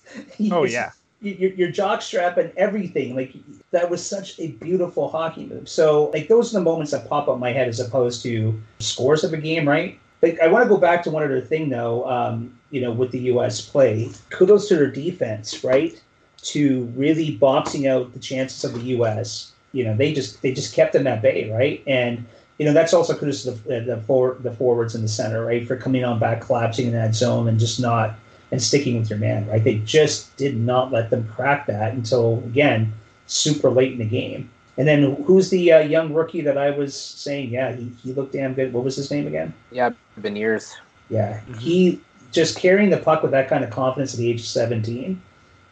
[0.51, 0.91] Oh yeah.
[1.33, 3.15] Your, your jock strap and everything.
[3.15, 3.33] Like
[3.71, 5.67] that was such a beautiful hockey move.
[5.67, 8.59] So like those are the moments that pop up in my head as opposed to
[8.79, 9.99] scores of a game, right?
[10.21, 12.09] Like I want to go back to one other thing though.
[12.09, 13.61] Um, you know, with the U.S.
[13.61, 15.99] play, kudos to their defense, right?
[16.43, 19.51] To really boxing out the chances of the U.S.
[19.71, 21.83] You know, they just they just kept them at bay, right?
[21.87, 22.25] And
[22.57, 25.67] you know that's also kudos to the the, forward, the forwards in the center, right,
[25.67, 28.15] for coming on back, collapsing in that zone, and just not
[28.51, 29.63] and sticking with your man, right?
[29.63, 32.93] They just did not let them crack that until again
[33.27, 34.49] super late in the game.
[34.77, 37.49] And then who's the uh, young rookie that I was saying?
[37.49, 38.73] Yeah, he, he looked damn good.
[38.73, 39.53] What was his name again?
[39.71, 40.73] Yeah, Beniers.
[41.09, 41.57] Yeah, Mhm.
[41.59, 45.21] he just carrying the puck with that kind of confidence at the age of seventeen.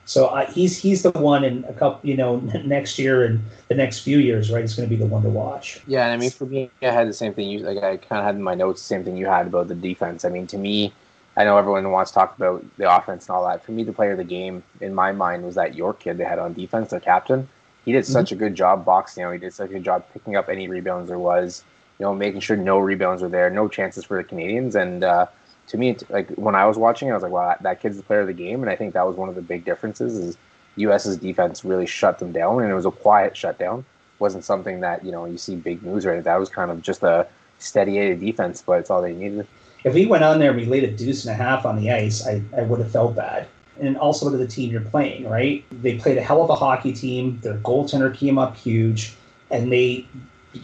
[0.05, 3.75] So I, he's he's the one in a couple, you know, next year and the
[3.75, 4.63] next few years, right?
[4.63, 5.81] It's going to be the one to watch.
[5.87, 7.49] Yeah, and I mean for me, I had the same thing.
[7.49, 9.67] You like I kind of had in my notes the same thing you had about
[9.67, 10.25] the defense.
[10.25, 10.93] I mean, to me,
[11.35, 13.63] I know everyone wants to talk about the offense and all that.
[13.63, 16.23] For me, the player of the game in my mind was that York kid they
[16.23, 17.47] had on defense, their captain.
[17.85, 19.21] He did such a good job boxing.
[19.21, 21.63] You know, he did such a good job picking up any rebounds there was.
[21.99, 24.75] You know, making sure no rebounds were there, no chances for the Canadians.
[24.75, 25.27] And uh,
[25.67, 27.97] to me, it's, like when I was watching, I was like, "Wow, that, that kid's
[27.97, 30.17] the player of the game." And I think that was one of the big differences
[30.17, 30.37] is
[30.77, 33.85] U.S.'s defense really shut them down, and it was a quiet shutdown.
[34.19, 36.23] wasn't something that you know you see big moves right.
[36.23, 37.27] That was kind of just a
[37.59, 39.47] steady Eddie defense, but it's all they needed.
[39.83, 41.91] If we went on there and we laid a deuce and a half on the
[41.91, 43.47] ice, I, I would have felt bad.
[43.79, 45.65] And also to the team you're playing, right?
[45.71, 47.39] They played a hell of a hockey team.
[47.41, 49.13] Their goaltender came up huge,
[49.49, 50.07] and they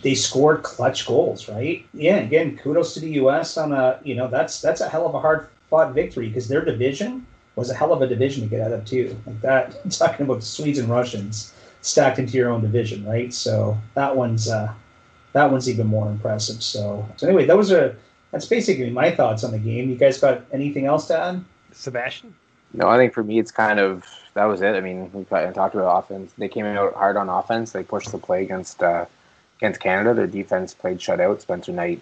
[0.04, 1.84] they scored clutch goals, right?
[1.94, 3.58] Yeah, again, kudos to the U.S.
[3.58, 6.64] on a you know that's that's a hell of a hard fought victory because their
[6.64, 9.18] division was a hell of a division to get out of too.
[9.26, 11.52] Like that, talking about the Swedes and Russians
[11.82, 13.34] stacked into your own division, right?
[13.34, 14.72] So that one's uh,
[15.34, 16.62] that one's even more impressive.
[16.62, 17.96] So so anyway, those are
[18.32, 19.90] that's basically my thoughts on the game.
[19.90, 21.46] You guys got anything else to add?
[21.72, 22.34] Sebastien?
[22.74, 24.76] No, I think for me, it's kind of that was it.
[24.76, 26.32] I mean, we talked about offense.
[26.38, 27.72] They came out hard on offense.
[27.72, 29.06] They pushed the play against uh,
[29.58, 30.14] against Canada.
[30.14, 31.42] Their defense played shutout.
[31.42, 32.02] Spencer Knight,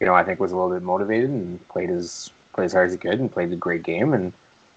[0.00, 2.86] you know, I think was a little bit motivated and played as played as hard
[2.86, 4.12] as he could and played a great game.
[4.12, 4.32] And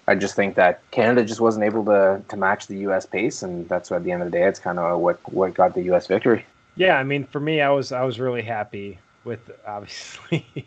[0.08, 3.06] I just think that Canada just wasn't able to to match the U.S.
[3.06, 5.54] pace, and that's what at the end of the day, it's kind of what what
[5.54, 6.06] got the U.S.
[6.06, 6.44] victory.
[6.76, 10.46] Yeah, I mean, for me, I was I was really happy with obviously,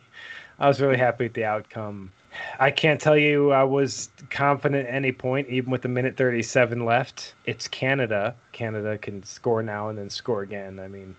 [0.59, 2.11] I was really happy with the outcome.
[2.59, 6.85] I can't tell you I was confident at any point, even with the minute 37
[6.85, 7.33] left.
[7.45, 8.35] It's Canada.
[8.51, 10.79] Canada can score now and then score again.
[10.79, 11.15] I mean,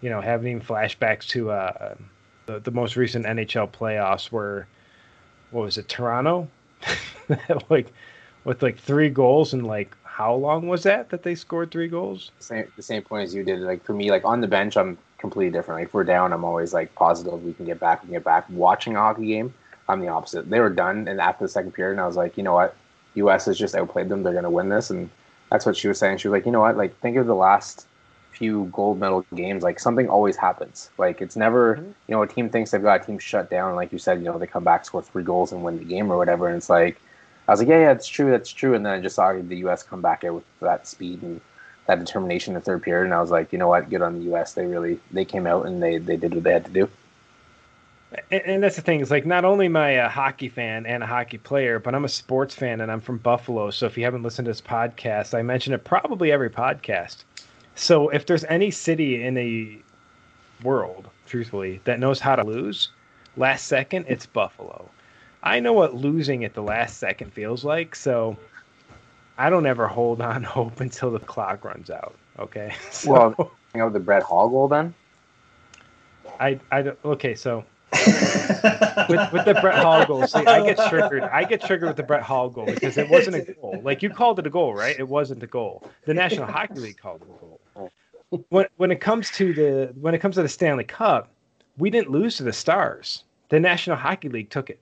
[0.00, 1.94] you know, having flashbacks to uh,
[2.46, 4.66] the, the most recent NHL playoffs where,
[5.50, 6.48] what was it, Toronto?
[7.70, 7.92] like,
[8.44, 12.30] with like three goals and like, how long was that that they scored three goals?
[12.38, 13.60] Same the same point as you did.
[13.60, 15.80] Like for me, like on the bench, I'm completely different.
[15.80, 18.24] Like if we're down, I'm always like positive we can get back, we can get
[18.24, 18.44] back.
[18.50, 19.54] Watching a hockey game,
[19.88, 20.50] I'm the opposite.
[20.50, 22.76] They were done, and after the second period, and I was like, you know what,
[23.14, 23.46] U.S.
[23.46, 24.22] has just outplayed them.
[24.22, 25.08] They're going to win this, and
[25.50, 26.18] that's what she was saying.
[26.18, 27.86] She was like, you know what, like think of the last
[28.32, 30.90] few gold medal games, like something always happens.
[30.98, 31.86] Like it's never, mm-hmm.
[31.86, 33.74] you know, a team thinks they've got a team shut down.
[33.76, 36.12] Like you said, you know, they come back, score three goals, and win the game
[36.12, 36.48] or whatever.
[36.48, 37.00] And it's like,
[37.48, 38.74] I was like, yeah, yeah, it's true, that's true.
[38.74, 39.82] And then I just saw the U.S.
[39.82, 41.40] come back with that speed and
[41.86, 44.14] that determination in the third period, and I was like, you know what, good on
[44.18, 44.54] the U.S.
[44.54, 46.88] They really they came out and they they did what they had to do.
[48.30, 51.02] And, and that's the thing is like not only am I a hockey fan and
[51.02, 53.70] a hockey player, but I'm a sports fan and I'm from Buffalo.
[53.70, 57.24] So if you haven't listened to this podcast, I mention it probably every podcast.
[57.74, 59.82] So if there's any city in the
[60.62, 62.90] world, truthfully, that knows how to lose,
[63.36, 64.88] last second, it's Buffalo.
[65.42, 68.36] I know what losing at the last second feels like, so
[69.36, 72.14] I don't ever hold on hope until the clock runs out.
[72.38, 72.74] Okay.
[72.90, 74.94] So, well, you know the Brett Hull goal then.
[76.40, 77.64] I I okay so.
[77.92, 81.22] with, with the Brett Hull goal, see, I get triggered.
[81.22, 83.80] I get triggered with the Brett Hull goal because it wasn't a goal.
[83.84, 84.98] Like you called it a goal, right?
[84.98, 85.88] It wasn't a goal.
[86.04, 87.90] The National Hockey League called it a goal.
[88.48, 91.30] When when it comes to the when it comes to the Stanley Cup,
[91.78, 93.24] we didn't lose to the Stars.
[93.48, 94.80] The National Hockey League took it.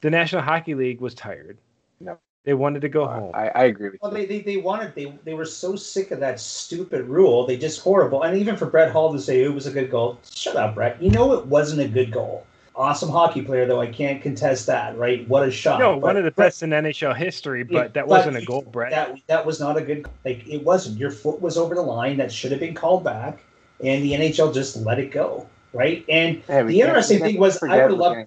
[0.00, 1.58] The National Hockey League was tired.
[1.98, 2.18] No.
[2.44, 3.30] They wanted to go home.
[3.34, 4.26] I, I agree with well, you.
[4.26, 7.46] They, they, they wanted they they were so sick of that stupid rule.
[7.46, 8.22] They just horrible.
[8.22, 11.00] And even for Brett Hull to say it was a good goal, shut up, Brett.
[11.00, 12.44] You know it wasn't a good goal.
[12.74, 13.80] Awesome hockey player, though.
[13.80, 14.96] I can't contest that.
[14.98, 15.28] Right?
[15.28, 15.78] What a shot!
[15.78, 17.62] No, but one of the Brett, best in NHL history.
[17.62, 18.90] But yeah, that wasn't a goal, Brett.
[18.90, 20.08] That that was not a good.
[20.24, 20.98] Like it wasn't.
[20.98, 22.16] Your foot was over the line.
[22.16, 23.40] That should have been called back,
[23.84, 25.46] and the NHL just let it go.
[25.74, 26.04] Right?
[26.08, 28.26] And yeah, the interesting thing was, I would love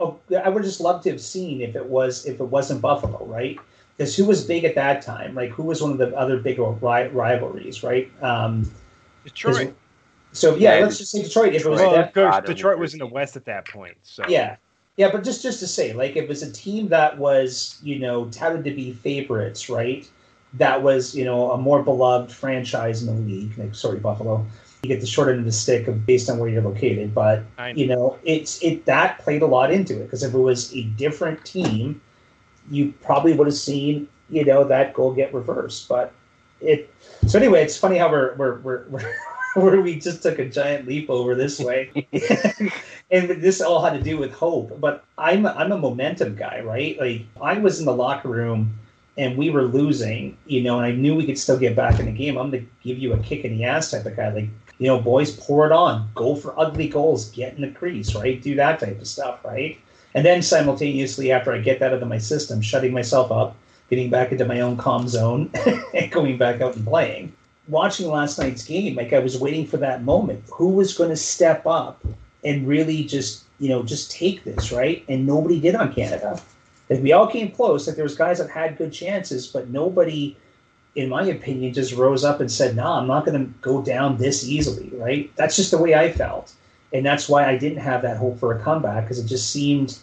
[0.00, 3.24] oh, I would just love to have seen if it was if it wasn't Buffalo,
[3.26, 3.58] right?
[3.96, 5.34] Because who was big at that time?
[5.34, 8.10] Like who was one of the other big ri- rivalries, right?
[8.22, 8.70] Um,
[9.24, 9.74] Detroit.
[10.32, 11.54] So yeah, yeah, let's just say Detroit.
[11.54, 13.96] If it was well, of course, Detroit was in the West at that point.
[14.02, 14.56] So yeah,
[14.96, 18.26] yeah, but just just to say, like, it was a team that was you know
[18.26, 20.08] touted to be favorites, right?
[20.54, 23.56] That was you know a more beloved franchise in the league.
[23.58, 24.46] Like, sorry, Buffalo
[24.82, 27.14] you get the short end of the stick of based on where you're located.
[27.14, 27.42] But
[27.74, 30.82] you know, it's it that played a lot into it because if it was a
[30.82, 32.00] different team,
[32.70, 35.88] you probably would have seen you know that goal get reversed.
[35.88, 36.12] But
[36.60, 36.92] it
[37.26, 39.14] so anyway, it's funny how we're we're we're, we're
[39.54, 41.90] where we just took a giant leap over this way,
[43.10, 44.78] and this all had to do with hope.
[44.80, 46.98] But I'm I'm a momentum guy, right?
[47.00, 48.78] Like I was in the locker room
[49.16, 52.06] and we were losing, you know, and I knew we could still get back in
[52.06, 52.38] the game.
[52.38, 54.32] I'm gonna give you a kick in the ass type of guy.
[54.32, 56.08] Like you know, boys, pour it on.
[56.14, 57.30] Go for ugly goals.
[57.30, 58.40] Get in the crease, right?
[58.40, 59.78] Do that type of stuff, right?
[60.14, 63.56] And then simultaneously, after I get that out of my system, shutting myself up,
[63.90, 65.50] getting back into my own calm zone,
[65.94, 67.32] and going back out and playing.
[67.66, 70.42] Watching last night's game, like I was waiting for that moment.
[70.52, 72.02] Who was going to step up
[72.44, 75.04] and really just, you know, just take this, right?
[75.08, 76.40] And nobody did on Canada.
[76.88, 77.86] Like we all came close.
[77.86, 80.36] Like there was guys that had good chances, but nobody–
[80.98, 83.82] in my opinion, just rose up and said, "No, nah, I'm not going to go
[83.82, 85.30] down this easily." Right?
[85.36, 86.52] That's just the way I felt,
[86.92, 89.98] and that's why I didn't have that hope for a comeback because it just seemed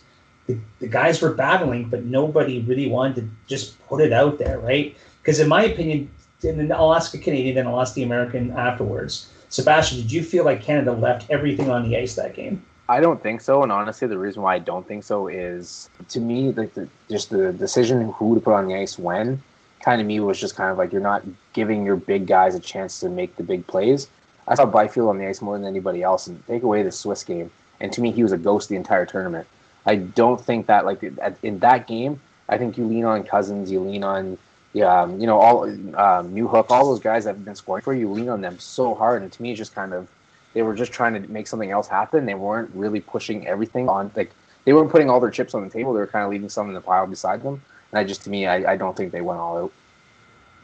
[0.48, 4.60] the, the guys were battling, but nobody really wanted to just put it out there,
[4.60, 4.96] right?
[5.22, 6.10] Because in my opinion,
[6.44, 9.30] and then I'll ask a Canadian, then I'll ask the American afterwards.
[9.50, 12.64] Sebastien, did you feel like Canada left everything on the ice that game?
[12.88, 16.20] I don't think so, and honestly, the reason why I don't think so is, to
[16.20, 19.42] me, like the, just the decision who to put on the ice when
[19.86, 22.60] kind of me was just kind of like you're not giving your big guys a
[22.60, 24.08] chance to make the big plays.
[24.48, 27.24] I saw Byfield on the ice more than anybody else, and take away the Swiss
[27.24, 29.48] game, and to me he was a ghost the entire tournament.
[29.86, 31.04] I don't think that like
[31.44, 32.20] in that game,
[32.50, 34.38] I think you lean on Cozens, you lean on
[34.74, 37.94] yeah, um, you know all um, Newhook, all those guys that have been scoring for
[37.94, 40.08] you, lean on them so hard, and to me it's just kind of
[40.54, 42.26] they were just trying to make something else happen.
[42.26, 44.32] They weren't really pushing everything on like
[44.66, 45.94] they weren't putting all their chips on the table.
[45.94, 47.62] They were kind of leaving some in the pile beside them.
[47.96, 49.72] And I just to me, I, I don't think they went all out.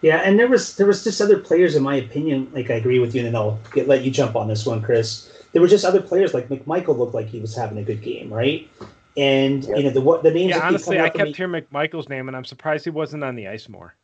[0.02, 2.52] Yeah, and there was there was just other players, in my opinion.
[2.54, 4.82] Like I agree with you, and then I'll get, let you jump on this one,
[4.82, 5.32] Chris.
[5.54, 8.34] There were just other players like McMichael looked like he was having a good game,
[8.34, 8.70] right?
[9.16, 9.78] And yep.
[9.78, 10.50] you know the what the names.
[10.50, 13.48] Yeah, honestly, I kept me, hearing McMichael's name, and I'm surprised he wasn't on the
[13.48, 13.96] ice more.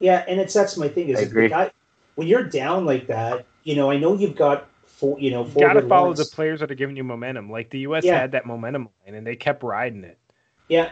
[0.00, 1.70] Yeah, and it's that's my thing is guy,
[2.16, 5.60] when you're down like that, you know, I know you've got four, you know, you
[5.60, 7.48] got to follow the players that are giving you momentum.
[7.48, 8.02] Like the U.S.
[8.02, 8.18] Yeah.
[8.18, 10.18] had that momentum line, and they kept riding it.
[10.68, 10.90] Yeah,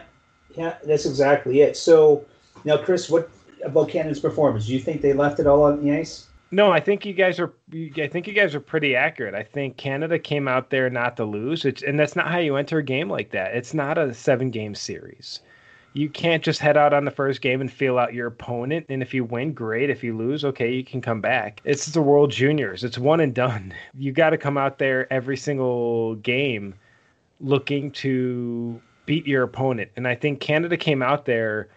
[0.55, 1.77] yeah, that's exactly it.
[1.77, 2.25] So
[2.65, 3.29] now, Chris, what
[3.63, 4.67] about Canada's performance?
[4.67, 6.27] Do you think they left it all on the ice?
[6.53, 7.53] No, I think you guys are.
[7.73, 9.33] I think you guys are pretty accurate.
[9.33, 12.57] I think Canada came out there not to lose, it's, and that's not how you
[12.57, 13.55] enter a game like that.
[13.55, 15.39] It's not a seven-game series.
[15.93, 18.85] You can't just head out on the first game and feel out your opponent.
[18.87, 19.89] And if you win, great.
[19.89, 21.61] If you lose, okay, you can come back.
[21.65, 22.83] It's the World Juniors.
[22.85, 23.73] It's one and done.
[23.97, 26.75] You got to come out there every single game
[27.41, 28.81] looking to
[29.11, 29.91] beat your opponent.
[29.97, 31.67] And I think Canada came out there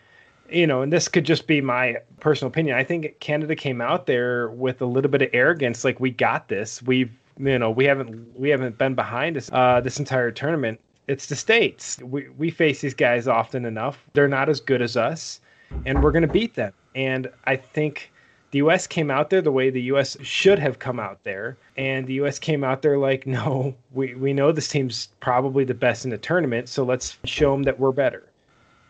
[0.49, 2.77] you know, and this could just be my personal opinion.
[2.77, 6.47] I think Canada came out there with a little bit of arrogance, like we got
[6.49, 6.81] this.
[6.83, 10.79] We've, you know, we haven't we haven't been behind us uh, this entire tournament.
[11.09, 11.99] It's the states.
[12.03, 14.05] We we face these guys often enough.
[14.12, 15.40] They're not as good as us,
[15.87, 16.73] and we're going to beat them.
[16.94, 18.12] And I think
[18.55, 18.87] the U.S.
[18.87, 20.17] came out there the way the U.S.
[20.23, 22.38] should have come out there, and the U.S.
[22.38, 26.19] came out there like, no, we we know this team's probably the best in the
[26.19, 28.23] tournament, so let's show them that we're better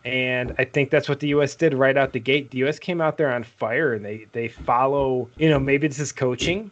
[0.05, 1.55] and I think that's what the U.S.
[1.55, 2.51] did right out the gate.
[2.51, 2.77] The U.S.
[2.77, 5.29] came out there on fire, and they they follow.
[5.37, 6.71] You know, maybe this is coaching.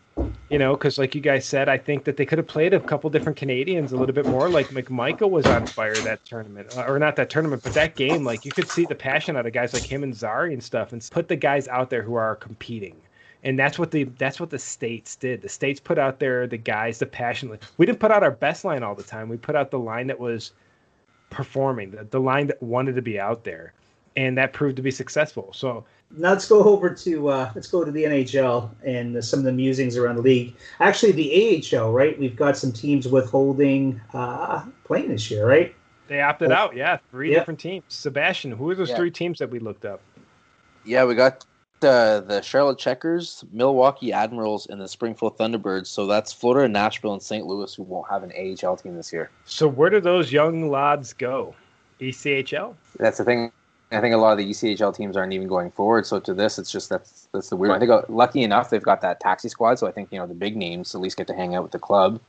[0.49, 2.79] You know, because like you guys said, I think that they could have played a
[2.79, 4.49] couple different Canadians a little bit more.
[4.49, 8.23] Like McMichael was on fire that tournament, uh, or not that tournament, but that game.
[8.23, 10.93] Like you could see the passion out of guys like him and Zary and stuff,
[10.93, 13.01] and put the guys out there who are competing
[13.43, 15.41] and that's what the that's what the states did.
[15.41, 17.57] The states put out there the guys, the passion.
[17.77, 19.27] We didn't put out our best line all the time.
[19.27, 20.53] We put out the line that was
[21.33, 23.73] performing, the, the line that wanted to be out there,
[24.15, 25.51] and that proved to be successful.
[25.53, 29.45] So now let's go over to uh, let's go to the NHL and some of
[29.45, 30.55] the musings around the league.
[30.79, 32.17] Actually, the AHL, right?
[32.19, 35.75] We've got some teams withholding uh, playing this year, right?
[36.07, 36.55] They opted oh.
[36.55, 36.75] out.
[36.75, 37.41] Yeah, three yep.
[37.41, 37.83] different teams.
[37.87, 38.97] Sebastien, who are those yeah.
[38.97, 40.01] three teams that we looked up?
[40.85, 41.45] Yeah, we got
[41.83, 45.87] uh, the Charlotte Checkers, Milwaukee Admirals, and the Springfield Thunderbirds.
[45.87, 47.45] So that's Florida, Nashville, and St.
[47.45, 49.29] Louis who won't have an AHL team this year.
[49.45, 51.55] So where do those young lads go?
[51.99, 52.75] ECHL?
[52.97, 53.51] That's the thing.
[53.91, 56.05] I think a lot of the ECHL teams aren't even going forward.
[56.05, 57.75] So to this, it's just that's that's the weird.
[57.75, 59.77] I think uh, lucky enough they've got that taxi squad.
[59.77, 61.71] So I think you know the big names at least get to hang out with
[61.71, 62.19] the club.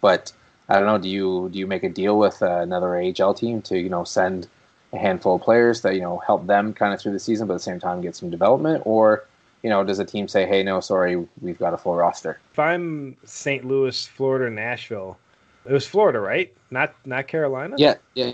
[0.00, 0.32] But
[0.68, 0.98] I don't know.
[0.98, 4.04] Do you do you make a deal with uh, another AHL team to you know
[4.04, 4.48] send
[4.94, 7.54] a handful of players that you know help them kind of through the season, but
[7.54, 9.24] at the same time get some development, or
[9.62, 12.38] you know, does a team say, "Hey, no, sorry, we've got a full roster"?
[12.52, 13.64] If I'm St.
[13.64, 15.18] Louis, Florida, Nashville,
[15.64, 16.52] it was Florida, right?
[16.70, 17.76] Not not Carolina.
[17.78, 18.32] Yeah, yeah,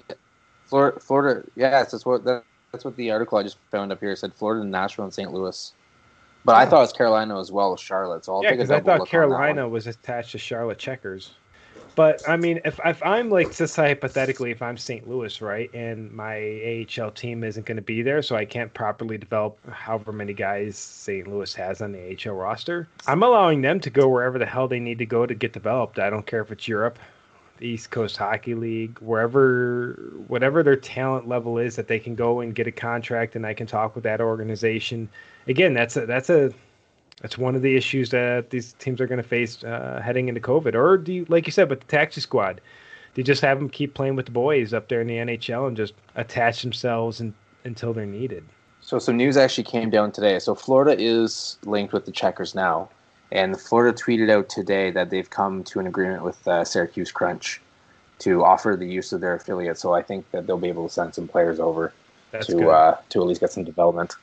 [0.67, 1.49] Florida, Florida.
[1.57, 4.35] Yeah, that's what that's what the article I just found up here said.
[4.35, 5.33] Florida, Nashville, and St.
[5.33, 5.73] Louis.
[6.45, 8.25] But I thought it was Carolina as well as Charlotte.
[8.25, 11.33] So I'll yeah, because I thought Carolina was attached to Charlotte Checkers.
[12.01, 15.07] But I mean, if if I'm like just hypothetically, if I'm St.
[15.07, 19.19] Louis, right, and my AHL team isn't going to be there, so I can't properly
[19.19, 21.29] develop however many guys St.
[21.29, 24.81] Louis has on the AHL roster, I'm allowing them to go wherever the hell they
[24.81, 25.99] need to go to get developed.
[25.99, 26.99] I don't care if it's Europe,
[27.59, 32.41] the East Coast Hockey League, wherever, whatever their talent level is, that they can go
[32.41, 35.07] and get a contract, and I can talk with that organization.
[35.49, 36.51] Again, that's a that's a
[37.21, 40.41] that's one of the issues that these teams are going to face uh, heading into
[40.41, 40.75] COVID.
[40.75, 42.61] Or do you, like you said, with the taxi squad,
[43.15, 45.69] do you just have them keep playing with the boys up there in the NHL
[45.69, 48.45] and just attach themselves in, until they're needed?
[48.81, 50.39] So some news actually came down today.
[50.39, 52.89] So Florida is linked with the Checkers now,
[53.31, 57.61] and Florida tweeted out today that they've come to an agreement with uh, Syracuse Crunch
[58.21, 59.79] to offer the use of their affiliate.
[59.79, 61.93] So I think that they'll be able to send some players over
[62.31, 64.15] That's to uh, to at least get some development.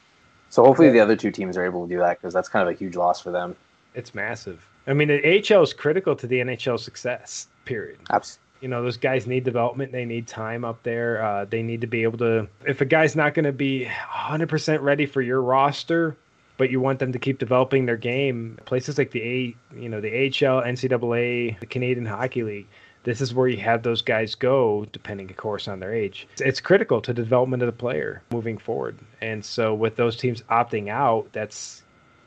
[0.49, 2.73] So hopefully the other two teams are able to do that because that's kind of
[2.73, 3.55] a huge loss for them.
[3.93, 4.65] It's massive.
[4.87, 5.21] I mean, the
[5.53, 7.47] AHL is critical to the NHL success.
[7.65, 7.99] Period.
[8.09, 8.43] Absolutely.
[8.61, 9.91] You know, those guys need development.
[9.91, 11.23] They need time up there.
[11.23, 12.47] Uh, they need to be able to.
[12.65, 16.15] If a guy's not going to be 100% ready for your roster,
[16.57, 20.01] but you want them to keep developing their game, places like the A, you know,
[20.01, 22.67] the AHL, NCAA, the Canadian Hockey League,
[23.07, 26.27] this is where you have those guys go, depending, of course, on their age.
[26.41, 28.99] It's critical to the development of the player moving forward.
[29.21, 31.83] And so, with those teams opting out, that's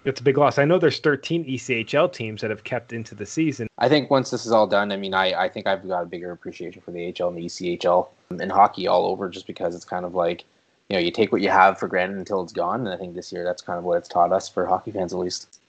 [0.07, 0.57] it's a big loss.
[0.57, 3.69] I know there's 13 ECHL teams that have kept into the season.
[3.77, 6.07] I think once this is all done, I mean, I, I think I've got a
[6.07, 9.85] bigger appreciation for the AHL and the ECHL and hockey all over, just because it's
[9.85, 10.45] kind of like
[10.89, 12.81] you know you take what you have for granted until it's gone.
[12.81, 15.13] And I think this year that's kind of what it's taught us for hockey fans
[15.13, 15.61] at least.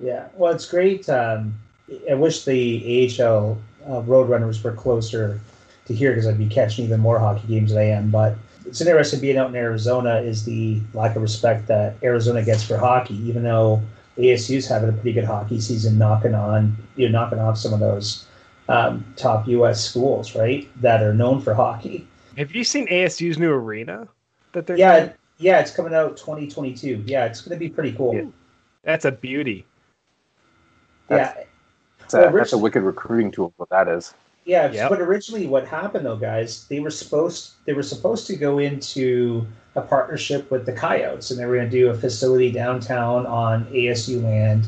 [0.00, 1.08] Yeah, well, it's great.
[1.08, 1.58] Um,
[2.08, 5.40] I wish the AHL uh, Roadrunners were closer
[5.86, 8.10] to here because I'd be catching even more hockey games than I am.
[8.10, 12.62] But it's interesting being out in Arizona is the lack of respect that Arizona gets
[12.62, 13.82] for hockey, even though
[14.18, 17.80] ASU's having a pretty good hockey season, knocking on you know knocking off some of
[17.80, 18.26] those
[18.68, 19.84] um, top U.S.
[19.84, 22.06] schools, right, that are known for hockey.
[22.36, 24.08] Have you seen ASU's new arena
[24.52, 24.78] that they're?
[24.78, 25.12] Yeah, doing?
[25.38, 27.04] yeah, it's coming out 2022.
[27.06, 28.14] Yeah, it's going to be pretty cool.
[28.14, 28.24] Yeah.
[28.84, 29.64] That's a beauty.
[31.08, 31.44] That's, yeah,
[32.12, 33.52] that's, well, a, that's a wicked recruiting tool.
[33.56, 34.14] What that is.
[34.44, 34.88] Yeah, yep.
[34.88, 36.66] but originally, what happened though, guys?
[36.66, 39.46] They were supposed they were supposed to go into
[39.76, 43.64] a partnership with the Coyotes, and they were going to do a facility downtown on
[43.66, 44.66] ASU land.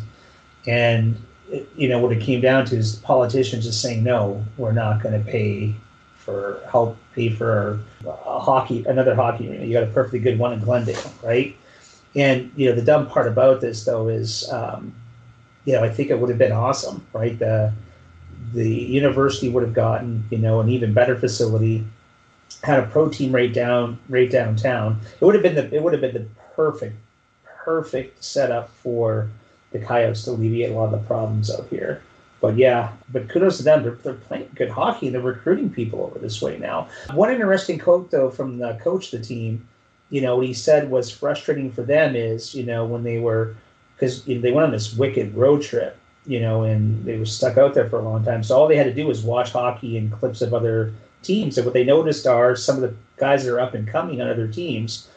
[0.66, 4.72] And it, you know what it came down to is politicians just saying no, we're
[4.72, 5.74] not going to pay
[6.16, 9.64] for help pay for a hockey another hockey arena.
[9.64, 11.54] You got a perfectly good one in Glendale, right?
[12.14, 14.94] And you know the dumb part about this though is um,
[15.64, 17.38] you know, I think it would have been awesome, right?
[17.38, 17.72] The
[18.52, 21.84] the university would have gotten, you know, an even better facility.
[22.62, 25.00] had a pro team right down right downtown.
[25.20, 26.96] It would have been the it would have been the perfect
[27.44, 29.28] perfect setup for
[29.72, 32.02] the Coyotes to alleviate a lot of the problems out here.
[32.40, 33.82] But yeah, but kudos to them.
[33.82, 35.08] They're, they're playing good hockey.
[35.08, 36.88] They're recruiting people over this way now.
[37.14, 39.66] One interesting quote, though, from the coach of the team,
[40.10, 43.56] you know, what he said was frustrating for them is, you know, when they were,
[43.96, 47.74] because they went on this wicked road trip, you know, and they were stuck out
[47.74, 48.42] there for a long time.
[48.42, 50.92] So all they had to do was watch hockey and clips of other
[51.22, 51.56] teams.
[51.58, 54.28] And what they noticed are some of the guys that are up and coming on
[54.28, 55.08] other teams,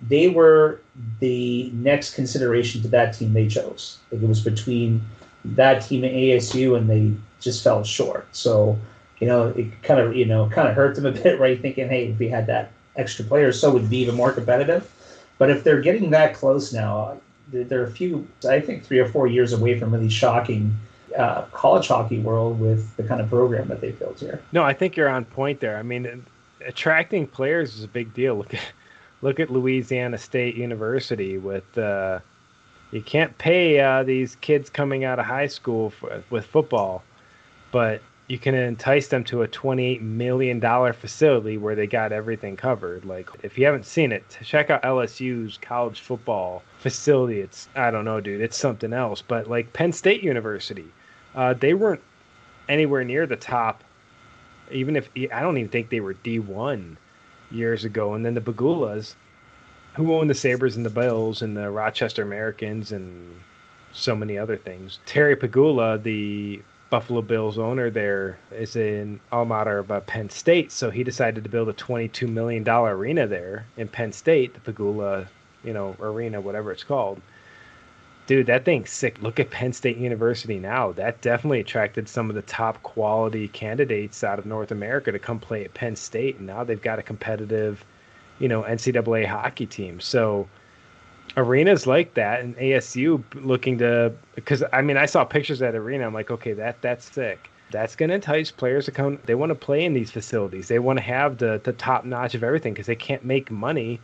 [0.00, 0.80] they were
[1.20, 3.98] the next consideration to that team they chose.
[4.10, 5.02] Like it was between
[5.44, 8.26] that team and ASU, and they just fell short.
[8.34, 8.78] So,
[9.20, 11.60] you know, it kind of you know kind of hurt them a bit, right?
[11.60, 14.90] Thinking, hey, if we had that extra player, so would be even more competitive.
[15.38, 17.18] But if they're getting that close now,
[17.52, 20.74] they're a few, I think, three or four years away from really shocking
[21.16, 24.42] uh, college hockey world with the kind of program that they built here.
[24.52, 25.76] No, I think you're on point there.
[25.76, 26.24] I mean,
[26.64, 28.36] attracting players is a big deal.
[28.36, 28.62] Look at
[29.20, 31.76] look at Louisiana State University with.
[31.76, 32.20] Uh,
[32.92, 37.02] you can't pay uh, these kids coming out of high school for, with football,
[37.70, 40.60] but you can entice them to a $28 million
[40.92, 43.04] facility where they got everything covered.
[43.04, 47.40] Like, if you haven't seen it, check out LSU's college football facility.
[47.40, 49.22] It's, I don't know, dude, it's something else.
[49.22, 50.86] But like Penn State University,
[51.34, 52.02] uh, they weren't
[52.68, 53.82] anywhere near the top,
[54.70, 56.96] even if I don't even think they were D1
[57.50, 58.14] years ago.
[58.14, 59.14] And then the Pegulas,
[59.94, 63.40] who owned the Sabres and the Bills and the Rochester Americans and
[63.92, 65.00] so many other things.
[65.04, 66.62] Terry Pegula, the
[66.92, 71.42] Buffalo Bills owner there, is an alma mater of uh, Penn State, so he decided
[71.42, 75.26] to build a $22 million arena there in Penn State, the Pegula,
[75.64, 77.22] you know, arena, whatever it's called.
[78.26, 79.22] Dude, that thing's sick.
[79.22, 80.92] Look at Penn State University now.
[80.92, 85.40] That definitely attracted some of the top quality candidates out of North America to come
[85.40, 87.84] play at Penn State, and now they've got a competitive–
[88.42, 90.00] you know NCAA hockey team.
[90.00, 90.48] So
[91.36, 96.06] arenas like that and ASU looking to because I mean I saw pictures at arena.
[96.06, 97.50] I'm like, okay, that that's sick.
[97.70, 99.18] That's going to entice players to come.
[99.24, 100.68] They want to play in these facilities.
[100.68, 103.98] They want to have the the top notch of everything because they can't make money,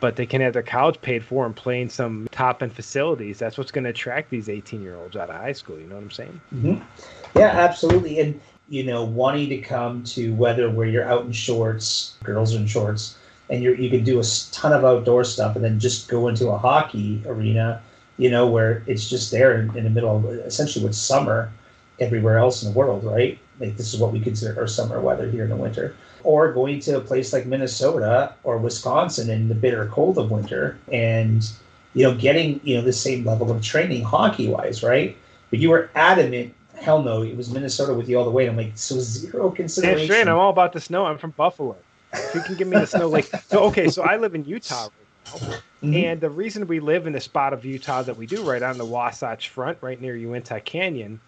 [0.00, 3.38] but they can have their college paid for and play in some top end facilities.
[3.38, 5.78] That's what's going to attract these 18 year olds out of high school.
[5.78, 6.40] You know what I'm saying?
[6.54, 7.38] Mm-hmm.
[7.38, 8.20] Yeah, absolutely.
[8.20, 12.66] And you know, wanting to come to whether where you're out in shorts, girls in
[12.66, 13.16] shorts,
[13.52, 16.48] and you you can do a ton of outdoor stuff and then just go into
[16.48, 17.82] a hockey arena,
[18.16, 21.52] you know, where it's just there in, in the middle of essentially what's summer
[22.00, 23.38] everywhere else in the world, right?
[23.60, 25.94] Like this is what we consider our summer weather here in the winter.
[26.24, 30.78] Or going to a place like Minnesota or Wisconsin in the bitter cold of winter
[30.90, 31.48] and
[31.92, 35.14] you know getting you know the same level of training hockey wise, right?
[35.50, 38.46] But you were adamant hell no, it was Minnesota with you all the way.
[38.46, 39.98] And I'm like, so zero consideration.
[40.00, 40.26] Yeah, straight.
[40.26, 41.04] I'm all about the snow.
[41.04, 41.76] I'm from Buffalo.
[42.12, 43.64] If you can give me the snow, like so.
[43.64, 45.38] Okay, so I live in Utah right now,
[45.82, 45.94] mm-hmm.
[45.94, 48.78] and the reason we live in the spot of Utah that we do, right on
[48.78, 51.20] the Wasatch Front, right near Uinta Canyon,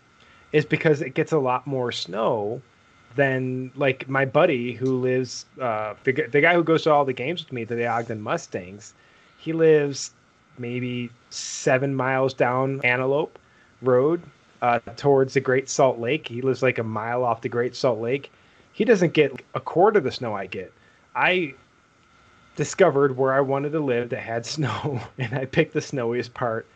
[0.53, 2.61] is because it gets a lot more snow
[3.17, 7.13] than like my buddy who lives, uh, the, the guy who goes to all the
[7.13, 8.93] games with me, the Ogden Mustangs.
[9.39, 10.13] He lives
[10.59, 13.39] maybe seven miles down Antelope
[13.83, 14.23] Road
[14.63, 16.29] uh, towards the Great Salt Lake.
[16.29, 18.31] He lives like a mile off the Great Salt Lake
[18.75, 20.73] he doesn't get a quarter of the snow I get.
[21.15, 21.55] I
[22.57, 26.67] discovered where I wanted to live that had snow, and I picked the snowiest part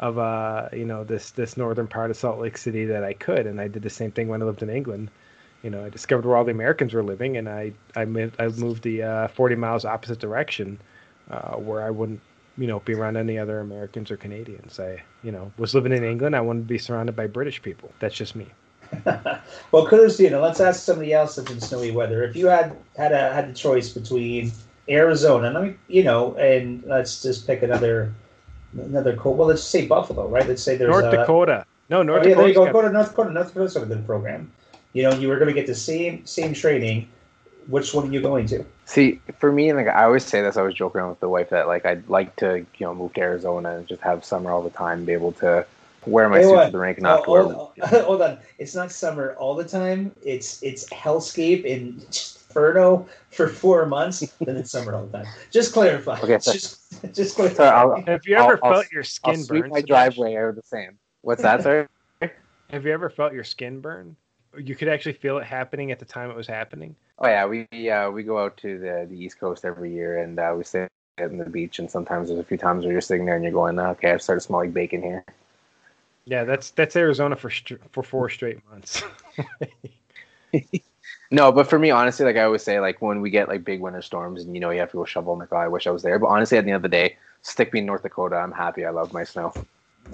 [0.00, 3.46] of uh you know this this northern part of Salt Lake City that I could,
[3.46, 5.10] and I did the same thing when I lived in England.
[5.62, 8.48] You know, I discovered where all the Americans were living, and I I moved I
[8.48, 10.78] moved the uh, 40 miles opposite direction,
[11.30, 12.20] uh, where I wouldn't
[12.58, 14.78] you know be around any other Americans or Canadians.
[14.78, 16.36] I you know was living in England.
[16.36, 17.90] I wanted to be surrounded by British people.
[18.00, 18.48] That's just me.
[19.72, 20.30] well, kudos you.
[20.30, 22.22] Now let's ask somebody else that's in snowy weather.
[22.24, 24.52] If you had had a had the choice between
[24.88, 28.12] Arizona, let me you know, and let's just pick another
[28.74, 29.38] another cold.
[29.38, 30.46] Well, let's say Buffalo, right?
[30.46, 31.66] Let's say there's North Dakota.
[31.90, 32.52] No, North oh, yeah, Dakota.
[32.52, 32.72] There you go.
[32.72, 33.32] Go to North Dakota.
[33.32, 34.50] North Dakota's got a good program.
[34.92, 37.08] You know, you were going to get the same same training.
[37.66, 38.64] Which one are you going to?
[38.86, 41.50] See, for me, like I always say this, I was joking around with the wife
[41.50, 44.62] that like I'd like to, you know, move to Arizona and just have summer all
[44.62, 45.66] the time, be able to
[46.08, 49.34] wear my hey, suit to the rink, not oh, hold, hold, on, it's not summer
[49.34, 50.14] all the time.
[50.22, 52.00] It's it's hellscape in
[52.48, 54.20] Inferno for four months.
[54.40, 55.26] then it's summer all the time.
[55.50, 56.18] Just clarify.
[56.20, 57.68] Okay, so, just just clarify.
[57.68, 59.70] Sorry, Have you ever I'll, felt I'll, your skin I'll burn?
[59.70, 60.98] My driveway are the same.
[61.22, 61.86] What's that, sir?
[62.70, 64.16] Have you ever felt your skin burn?
[64.56, 66.96] You could actually feel it happening at the time it was happening.
[67.18, 70.38] Oh yeah, we uh, we go out to the, the East Coast every year, and
[70.38, 70.88] uh, we sit
[71.18, 71.78] in the beach.
[71.78, 74.22] And sometimes there's a few times where you're sitting there and you're going, "Okay, I've
[74.22, 75.24] started smelling bacon here."
[76.28, 77.50] Yeah, that's that's Arizona for
[77.90, 79.02] for four straight months.
[81.30, 83.80] No, but for me, honestly, like I always say, like when we get like big
[83.80, 85.86] winter storms and you know you have to go shovel, I'm like, oh, I wish
[85.86, 86.18] I was there.
[86.18, 88.36] But honestly, at the end of the day, stick me in North Dakota.
[88.36, 88.86] I'm happy.
[88.86, 89.52] I love my snow.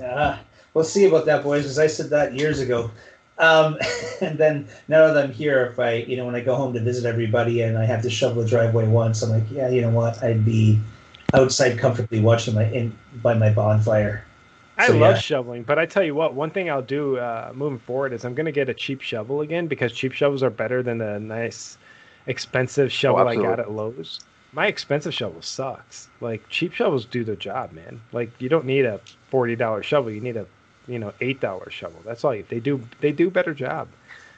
[0.03, 0.39] Uh,
[0.73, 2.91] we'll see about that, boys, because I said that years ago.
[3.39, 3.79] Um,
[4.21, 6.81] and then now that I'm here, if I, you know, when I go home to
[6.81, 9.91] visit everybody and I have to shovel the driveway once, I'm like, yeah, you know
[9.91, 10.21] what?
[10.21, 10.81] I'd be
[11.33, 14.25] outside comfortably watching my in by my bonfire.
[14.77, 15.19] I So, love yeah.
[15.19, 18.35] shoveling, but I tell you what, one thing I'll do uh, moving forward is I'm
[18.35, 21.79] going to get a cheap shovel again because cheap shovels are better than the nice,
[22.27, 24.21] expensive shovel I got at Lowe's.
[24.53, 26.09] My expensive shovel sucks.
[26.21, 28.01] Like cheap shovels do their job, man.
[28.13, 30.11] Like you don't need a forty dollar shovel.
[30.11, 30.47] You need a,
[30.87, 32.01] you know, eight dollar shovel.
[32.05, 32.35] That's all.
[32.35, 32.89] You, they do.
[33.01, 33.89] They do better job.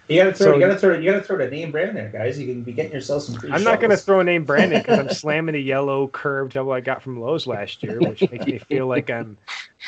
[0.09, 2.38] You gotta throw, So- you gotta throw, you gotta throw the name brand there, guys.
[2.38, 3.50] You can be getting yourself some free.
[3.50, 6.52] I'm not going to throw a name brand in because I'm slamming a yellow curved
[6.52, 9.36] shovel I got from Lowe's last year, which makes me feel like I'm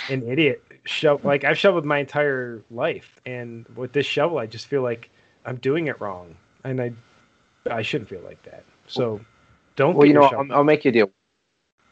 [0.08, 0.62] an idiot.
[0.84, 5.10] Shove like I've shoveled my entire life, and with this shovel, I just feel like
[5.44, 6.92] I'm doing it wrong, and I
[7.70, 8.64] I shouldn't feel like that.
[8.86, 9.20] So
[9.76, 9.96] don't.
[9.96, 10.52] Well, you know, I'll.
[10.52, 11.10] I'll make you a deal.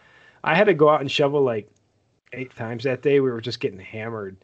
[0.44, 1.68] I had to go out and shovel like
[2.32, 3.20] eight times that day.
[3.20, 4.36] We were just getting hammered.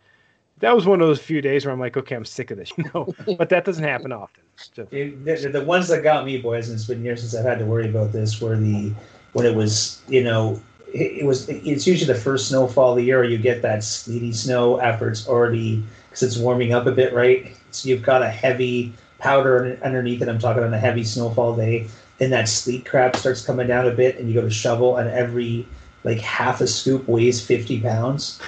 [0.60, 2.72] That was one of those few days where I'm like, okay, I'm sick of this.
[2.94, 4.42] No, but that doesn't happen often.
[4.74, 7.44] So, It- the, the ones that got me boys and it's been years since i've
[7.44, 8.92] had to worry about this were the
[9.32, 10.60] when it was you know
[10.92, 14.32] it, it was it's usually the first snowfall of the year you get that sleety
[14.32, 18.28] snow after it's already because it's warming up a bit right so you've got a
[18.28, 21.86] heavy powder underneath it i'm talking on a heavy snowfall day
[22.18, 25.08] then that sleet crap starts coming down a bit and you go to shovel and
[25.10, 25.64] every
[26.04, 28.40] like half a scoop weighs 50 pounds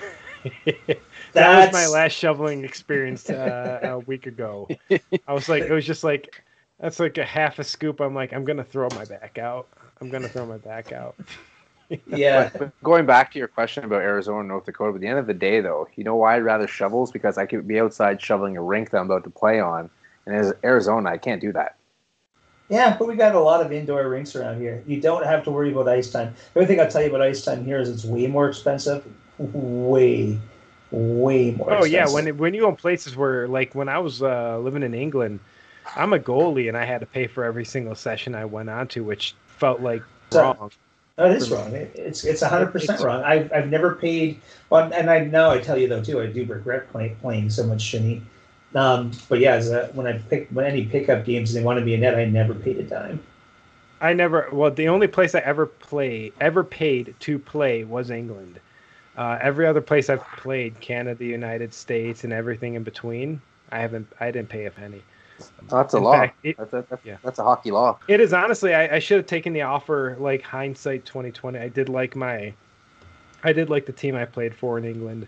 [1.32, 4.68] that was my last shoveling experience uh, a week ago.
[5.26, 6.42] I was like, it was just like,
[6.78, 8.00] that's like a half a scoop.
[8.00, 9.68] I'm like, I'm gonna throw my back out.
[10.00, 11.16] I'm gonna throw my back out.
[12.06, 15.06] yeah But, but going back to your question about Arizona and North Dakota, at the
[15.08, 17.10] end of the day, though, you know why I'd rather shovels?
[17.10, 19.90] Because I could be outside shoveling a rink that I'm about to play on.
[20.26, 21.76] And as Arizona, I can't do that.
[22.70, 24.82] Yeah, but we got a lot of indoor rinks around here.
[24.86, 26.34] You don't have to worry about ice time.
[26.54, 29.04] The only thing I'll tell you about ice time here is it's way more expensive.
[29.38, 30.38] Way,
[30.92, 31.92] way more Oh expensive.
[31.92, 34.82] yeah, when it, when you go in places where like when I was uh, living
[34.84, 35.40] in England,
[35.96, 38.86] I'm a goalie and I had to pay for every single session I went on
[38.88, 40.70] to, which felt like So- wrong.
[41.16, 41.74] That is wrong.
[41.74, 43.22] It, it's it's hundred percent wrong.
[43.24, 44.40] I've I've never paid.
[44.70, 46.18] Well, and I now I tell you though too.
[46.18, 48.22] I do regret play, playing so much shinny.
[48.74, 51.84] Um, but yeah, as a, when I pick when any pickup games and they wanted
[51.84, 53.20] me in net, I never paid a dime.
[54.00, 54.48] I never.
[54.52, 58.60] Well, the only place I ever play, ever paid to play was England.
[59.16, 63.40] Uh, every other place I've played, Canada, the United States, and everything in between,
[63.72, 64.06] I haven't.
[64.20, 65.02] I didn't pay a penny.
[65.68, 66.12] That's a In law.
[66.12, 67.16] fact, it- that's, a, that's, yeah.
[67.24, 67.98] that's a hockey law.
[68.08, 68.74] It is honestly.
[68.74, 70.16] I, I should have taken the offer.
[70.20, 71.58] Like hindsight, twenty twenty.
[71.58, 72.54] I did like my.
[73.42, 75.26] I did like the team I played for in England,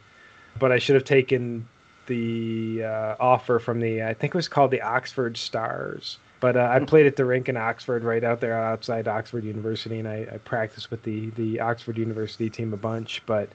[0.58, 1.66] but I should have taken
[2.06, 4.02] the uh, offer from the.
[4.02, 6.18] I think it was called the Oxford Stars.
[6.40, 10.00] But uh, I played at the rink in Oxford, right out there outside Oxford University,
[10.00, 13.22] and I, I practiced with the the Oxford University team a bunch.
[13.26, 13.48] But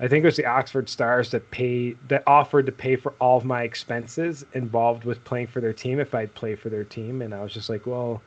[0.00, 3.38] I think it was the Oxford Stars that paid that offered to pay for all
[3.38, 7.22] of my expenses involved with playing for their team if I'd play for their team,
[7.22, 8.20] and I was just like, well,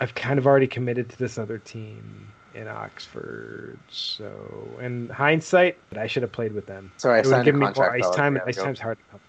[0.00, 4.30] I've kind of already committed to this other team in Oxford, so
[4.80, 6.90] in hindsight, I should have played with them.
[6.96, 8.04] Sorry, I It signed a give me more contract.
[8.04, 9.20] ice time, ice time's hard to come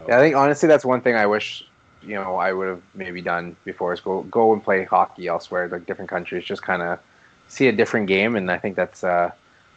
[0.00, 0.06] by.
[0.08, 1.64] Yeah, I think honestly that's one thing I wish
[2.02, 5.68] you know I would have maybe done before is go go and play hockey elsewhere,
[5.68, 6.98] like different countries, just kind of
[7.48, 9.30] see a different game, and I think that's uh,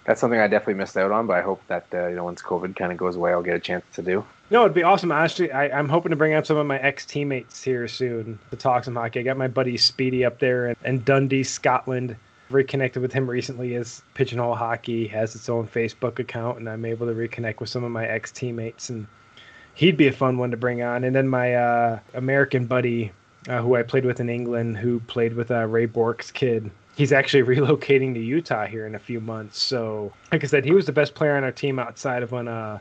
[0.05, 1.27] that's something I definitely missed out on.
[1.27, 3.55] But I hope that uh, you know once COVID kind of goes away, I'll get
[3.55, 4.25] a chance to do.
[4.49, 5.11] No, it'd be awesome.
[5.11, 8.55] Honestly, I, I'm hoping to bring out some of my ex teammates here soon to
[8.55, 9.19] talk some hockey.
[9.19, 12.15] I got my buddy Speedy up there in, in Dundee, Scotland.
[12.49, 17.07] Reconnected with him recently as Pigeonhole Hockey has its own Facebook account, and I'm able
[17.07, 19.05] to reconnect with some of my ex teammates, and
[19.73, 21.03] he'd be a fun one to bring on.
[21.03, 23.11] And then my uh, American buddy,
[23.49, 26.71] uh, who I played with in England, who played with uh, Ray Bourque's kid.
[26.95, 29.59] He's actually relocating to Utah here in a few months.
[29.59, 32.47] So, like I said, he was the best player on our team outside of when
[32.47, 32.79] uh,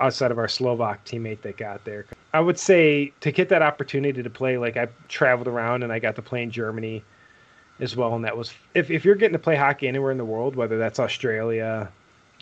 [0.00, 2.06] outside of our Slovak teammate that got there.
[2.34, 5.98] I would say to get that opportunity to play, like I traveled around and I
[5.98, 7.02] got to play in Germany
[7.80, 10.24] as well, and that was if if you're getting to play hockey anywhere in the
[10.24, 11.92] world, whether that's Australia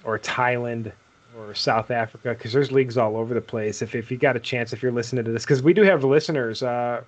[0.04, 0.92] or Thailand
[1.36, 3.82] or South Africa because there's leagues all over the place.
[3.82, 6.04] If if you got a chance, if you're listening to this, because we do have
[6.04, 6.62] listeners.
[6.62, 7.02] Uh,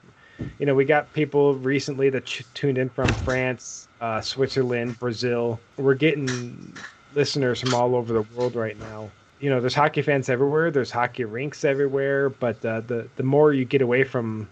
[0.59, 5.61] you know, we got people recently that ch- tuned in from France, uh, Switzerland, Brazil.
[5.77, 9.11] We're getting listeners from all over the world right now.
[9.39, 10.70] You know, there's hockey fans everywhere.
[10.70, 12.31] There's hockey rinks everywhere.
[12.31, 14.49] But uh, the the more you get away from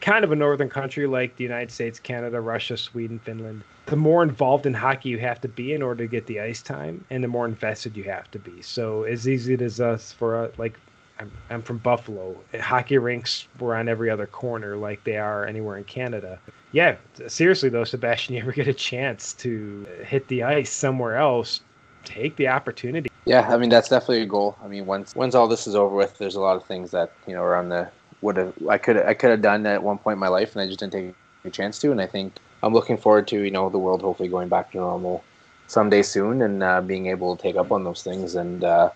[0.00, 4.22] kind of a northern country like the United States, Canada, Russia, Sweden, Finland, the more
[4.22, 7.22] involved in hockey you have to be in order to get the ice time, and
[7.22, 8.62] the more invested you have to be.
[8.62, 10.78] So as easy as us for uh, like.
[11.18, 12.36] I'm, I'm from Buffalo.
[12.60, 16.38] Hockey rinks were on every other corner, like they are anywhere in Canada.
[16.72, 21.62] Yeah, seriously though, Sebastien, you ever get a chance to hit the ice somewhere else,
[22.04, 23.08] take the opportunity.
[23.24, 24.56] Yeah, I mean that's definitely a goal.
[24.62, 27.12] I mean, once once all this is over with, there's a lot of things that
[27.26, 27.90] you know are on the
[28.22, 30.62] would have I could I could have done at one point in my life, and
[30.62, 31.14] I just didn't take
[31.44, 31.90] a chance to.
[31.90, 34.78] And I think I'm looking forward to you know the world hopefully going back to
[34.78, 35.22] normal
[35.66, 38.34] someday soon, and uh, being able to take up on those things.
[38.34, 38.90] And uh,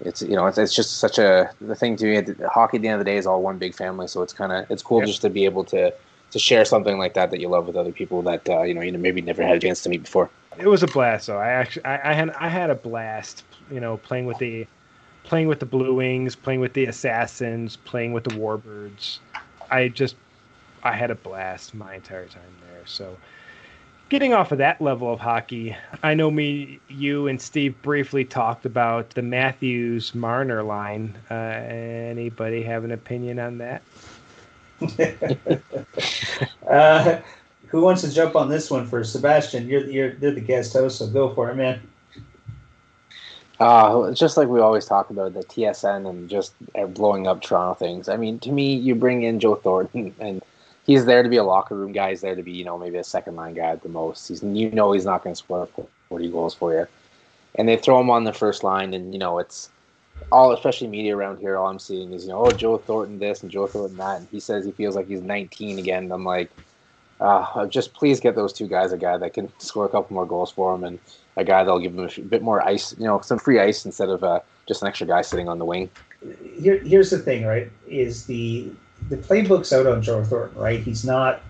[0.00, 2.34] it's you know it's, it's just such a the thing to me.
[2.52, 4.52] Hockey at the end of the day is all one big family, so it's kind
[4.52, 5.08] of it's cool yep.
[5.08, 5.92] just to be able to
[6.30, 8.80] to share something like that that you love with other people that uh, you know
[8.80, 10.28] you maybe never had a chance to meet before.
[10.58, 11.38] It was a blast, though.
[11.38, 14.66] I actually I, I had I had a blast, you know, playing with the
[15.24, 19.18] playing with the Blue Wings, playing with the Assassins, playing with the Warbirds.
[19.70, 20.16] I just
[20.82, 22.82] I had a blast my entire time there.
[22.84, 23.16] So
[24.10, 28.66] getting off of that level of hockey, I know me, you, and Steve briefly talked
[28.66, 31.16] about the Matthews Marner line.
[31.30, 33.82] Uh, anybody have an opinion on that?
[36.70, 37.20] uh,
[37.68, 39.66] who wants to jump on this one for Sebastien?
[39.66, 41.80] You're you're, you're the guest host, so go for it, man.
[43.60, 47.74] Uh, just like we always talk about the TSN and just uh, blowing up Toronto
[47.74, 48.08] things.
[48.08, 50.42] I mean, to me, you bring in Joe Thornton, and
[50.86, 52.10] he's there to be a locker room guy.
[52.10, 54.28] He's there to be, you know, maybe a second line guy at the most.
[54.28, 55.68] He's, you know, he's not going to score
[56.08, 56.86] 40 goals for you.
[57.56, 59.70] And they throw him on the first line, and, you know, it's
[60.32, 63.42] all, especially media around here, all I'm seeing is, you know, oh, Joe Thornton this
[63.42, 64.18] and Joe Thornton that.
[64.18, 66.10] And he says he feels like he's 19 again.
[66.10, 66.50] I'm like,
[67.24, 70.26] uh, just please get those two guys a guy that can score a couple more
[70.26, 70.98] goals for him and
[71.36, 74.10] a guy that'll give him a bit more ice, you know, some free ice instead
[74.10, 75.88] of uh, just an extra guy sitting on the wing.
[76.58, 77.70] Here, here's the thing, right?
[77.88, 78.70] Is the
[79.08, 80.80] the playbook's out on Joe Thornton, right?
[80.80, 81.40] He's not.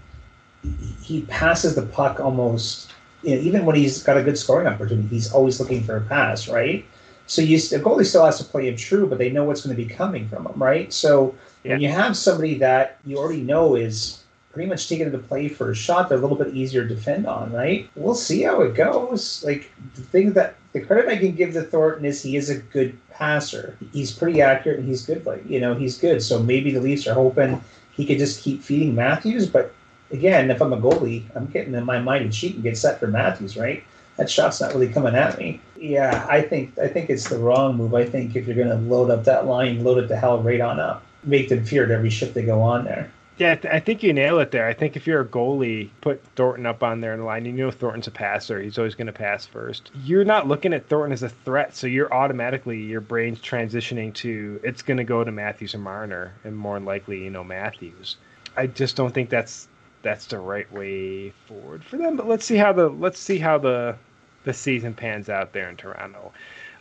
[1.02, 2.92] He passes the puck almost.
[3.22, 6.00] You know, even when he's got a good scoring opportunity, he's always looking for a
[6.02, 6.84] pass, right?
[7.26, 9.74] So you, the goalie still has to play him true, but they know what's going
[9.74, 10.92] to be coming from him, right?
[10.92, 11.72] So yeah.
[11.72, 14.23] when you have somebody that you already know is
[14.54, 17.26] pretty much taken into play for a shot, they're a little bit easier to defend
[17.26, 17.90] on, right?
[17.96, 19.44] We'll see how it goes.
[19.44, 22.58] Like the thing that the credit I can give to Thornton is he is a
[22.58, 23.76] good passer.
[23.92, 25.26] He's pretty accurate and he's good.
[25.26, 26.22] Like you know, he's good.
[26.22, 27.60] So maybe the Leafs are hoping
[27.92, 29.46] he could just keep feeding Matthews.
[29.48, 29.74] But
[30.12, 33.00] again, if I'm a goalie, I'm getting in my mind and sheet and get set
[33.00, 33.82] for Matthews, right?
[34.16, 35.60] That shot's not really coming at me.
[35.76, 37.94] Yeah, I think I think it's the wrong move.
[37.94, 40.60] I think if you're going to load up that line, load it the hell right
[40.60, 41.04] on up.
[41.24, 43.10] Make them fear every shift they go on there.
[43.36, 44.66] Yeah, I think you nail it there.
[44.68, 47.44] I think if you're a goalie, put Thornton up on there in the line.
[47.44, 49.90] You know Thornton's a passer; he's always going to pass first.
[50.04, 54.60] You're not looking at Thornton as a threat, so you're automatically your brain's transitioning to
[54.62, 58.18] it's going to go to Matthews and Marner, and more likely, you know, Matthews.
[58.56, 59.66] I just don't think that's
[60.02, 62.16] that's the right way forward for them.
[62.16, 63.96] But let's see how the let's see how the
[64.44, 66.32] the season pans out there in Toronto.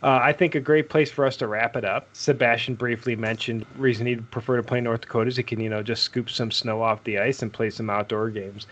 [0.04, 2.06] Uh, I think a great place for us to wrap it up.
[2.12, 5.82] Sebastien briefly mentioned reason he'd prefer to play North Dakota is he can you know
[5.82, 8.66] just scoop some snow off the ice and play some outdoor games.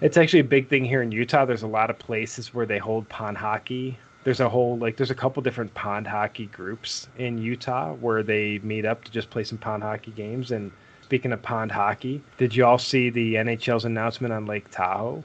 [0.00, 1.44] It's actually a big thing here in Utah.
[1.44, 3.98] There's a lot of places where they hold pond hockey.
[4.24, 8.58] There's a whole like there's a couple different pond hockey groups in Utah where they
[8.62, 10.50] meet up to just play some pond hockey games.
[10.50, 15.24] And speaking of pond hockey, did you all see the NHL's announcement on Lake Tahoe?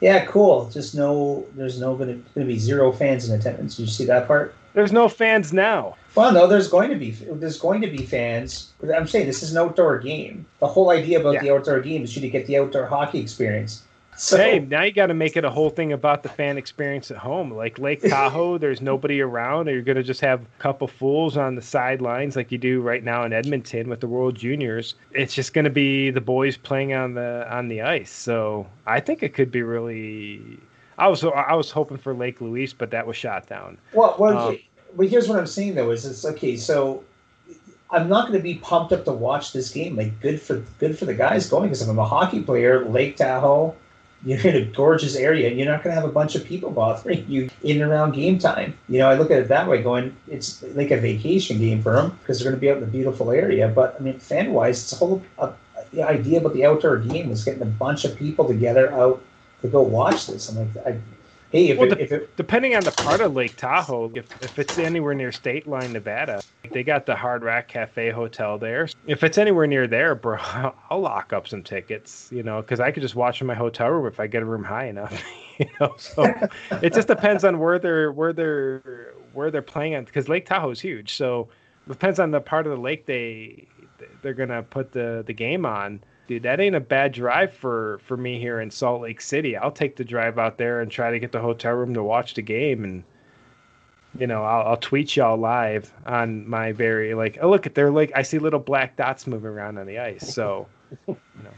[0.00, 0.70] Yeah, cool.
[0.70, 3.76] Just no, there's no going to be zero fans in attendance.
[3.76, 4.54] Did you see that part?
[4.72, 5.96] There's no fans now.
[6.14, 8.70] Well, no, there's going to be there's going to be fans.
[8.94, 10.46] I'm saying this is an outdoor game.
[10.60, 11.42] The whole idea about yeah.
[11.42, 13.82] the outdoor game is you to get the outdoor hockey experience.
[14.20, 17.10] So, hey, now you got to make it a whole thing about the fan experience
[17.10, 17.50] at home.
[17.54, 21.38] Like Lake Tahoe, there's nobody around, or you're going to just have a couple fools
[21.38, 24.94] on the sidelines like you do right now in Edmonton with the World Juniors.
[25.12, 28.10] It's just going to be the boys playing on the on the ice.
[28.10, 30.42] So I think it could be really.
[30.98, 33.78] I was I was hoping for Lake Louise, but that was shot down.
[33.94, 34.58] Well, well, um,
[34.96, 36.58] but here's what I'm saying though: is it's okay.
[36.58, 37.02] So
[37.90, 39.96] I'm not going to be pumped up to watch this game.
[39.96, 43.16] Like good for good for the guys going because if I'm a hockey player, Lake
[43.16, 43.74] Tahoe
[44.24, 46.70] you're in a gorgeous area and you're not going to have a bunch of people
[46.70, 48.76] bothering you in and around game time.
[48.88, 51.94] You know, I look at it that way, going, it's like a vacation game for
[51.94, 53.68] them because they're going to be out in a beautiful area.
[53.68, 55.52] But I mean, fan wise, it's a whole uh,
[55.92, 59.22] the idea about the outdoor game is getting a bunch of people together out
[59.62, 60.48] to go watch this.
[60.48, 60.98] I'm like, I,
[61.50, 64.58] Hey, if, Well, it, if it, Depending on the part of Lake Tahoe, if, if
[64.58, 66.40] it's anywhere near State Line, Nevada,
[66.72, 68.88] they got the Hard Rock Cafe Hotel there.
[69.06, 70.38] If it's anywhere near there, bro,
[70.90, 73.88] I'll lock up some tickets, you know, because I could just watch in my hotel
[73.88, 75.22] room if I get a room high enough,
[75.58, 75.94] you know.
[75.98, 76.38] So
[76.82, 80.70] it just depends on where they're where they're where they're playing at, because Lake Tahoe
[80.70, 81.14] is huge.
[81.14, 81.50] So
[81.86, 83.68] it depends on the part of the lake they
[84.22, 88.16] they're gonna put the the game on dude, that ain't a bad drive for for
[88.16, 89.56] me here in Salt Lake City.
[89.56, 92.34] I'll take the drive out there and try to get the hotel room to watch
[92.34, 93.02] the game, and
[94.16, 97.90] you know, I'll, I'll tweet y'all live on my very like, oh look at there,
[97.90, 100.32] like I see little black dots moving around on the ice.
[100.32, 100.68] So,
[101.08, 101.50] you know,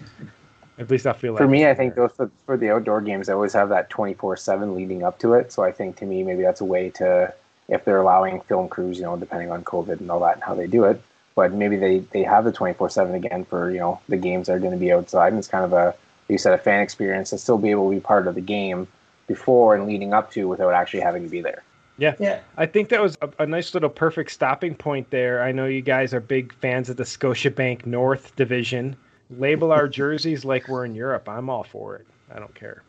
[0.78, 3.28] at least I feel like for me, I think those for, for the outdoor games,
[3.28, 5.52] I always have that twenty four seven leading up to it.
[5.52, 7.32] So I think to me, maybe that's a way to
[7.68, 10.54] if they're allowing film crews, you know, depending on COVID and all that and how
[10.54, 11.02] they do it,
[11.34, 14.58] but maybe they, they have the 24-7 again for you know the games that are
[14.58, 15.94] going to be outside and it's kind of a
[16.28, 18.86] you said a fan experience to still be able to be part of the game
[19.26, 21.62] before and leading up to without actually having to be there.
[21.98, 22.14] Yeah.
[22.18, 22.40] Yeah.
[22.56, 25.42] I think that was a, a nice little perfect stopping point there.
[25.42, 28.96] I know you guys are big fans of the scotiabank north division.
[29.38, 31.28] Label our jerseys like we're in europe.
[31.28, 32.06] I'm all for it.
[32.34, 32.82] I don't care.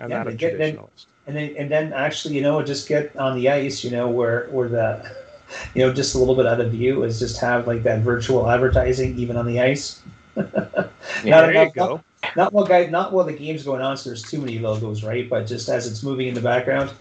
[0.00, 1.06] I'm Yeah, not a but get- then- traditionalist.
[1.26, 4.46] and then and then actually, you know, just get on the ice, you know, where
[4.50, 5.10] where the
[5.74, 8.48] you know, just a little bit out of view is just have like that virtual
[8.50, 10.02] advertising even on the ice.
[11.24, 12.04] Yeah, Not there you enough- go
[12.36, 15.28] Not while guy not while the game's going on, so there's too many logos, right?
[15.28, 16.92] But just as it's moving in the background.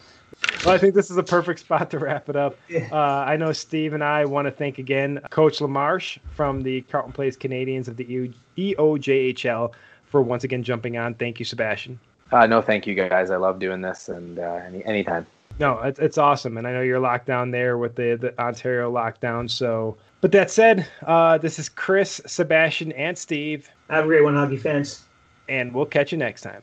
[0.66, 2.58] Well, I think this is a perfect spot to wrap it up.
[2.92, 7.14] Uh, I know Steve and I want to thank again Coach Lemarche from the Carleton
[7.14, 8.34] Place Canadians of the E-
[8.76, 9.74] EOJHL
[10.06, 11.14] for once again jumping on.
[11.14, 12.00] Thank you, Sebastien.
[12.32, 15.26] uh, no thank you guys i love doing this and uh, any anytime
[15.60, 18.90] No, it's, it's awesome, and I know you're locked down there with the, the Ontario
[18.92, 19.50] lockdown.
[19.50, 24.36] So, but that said, uh, this is Chris, Sebastien, and Steve, Have a great one,
[24.36, 25.04] hockey fans.
[25.50, 26.62] and we'll catch you next time.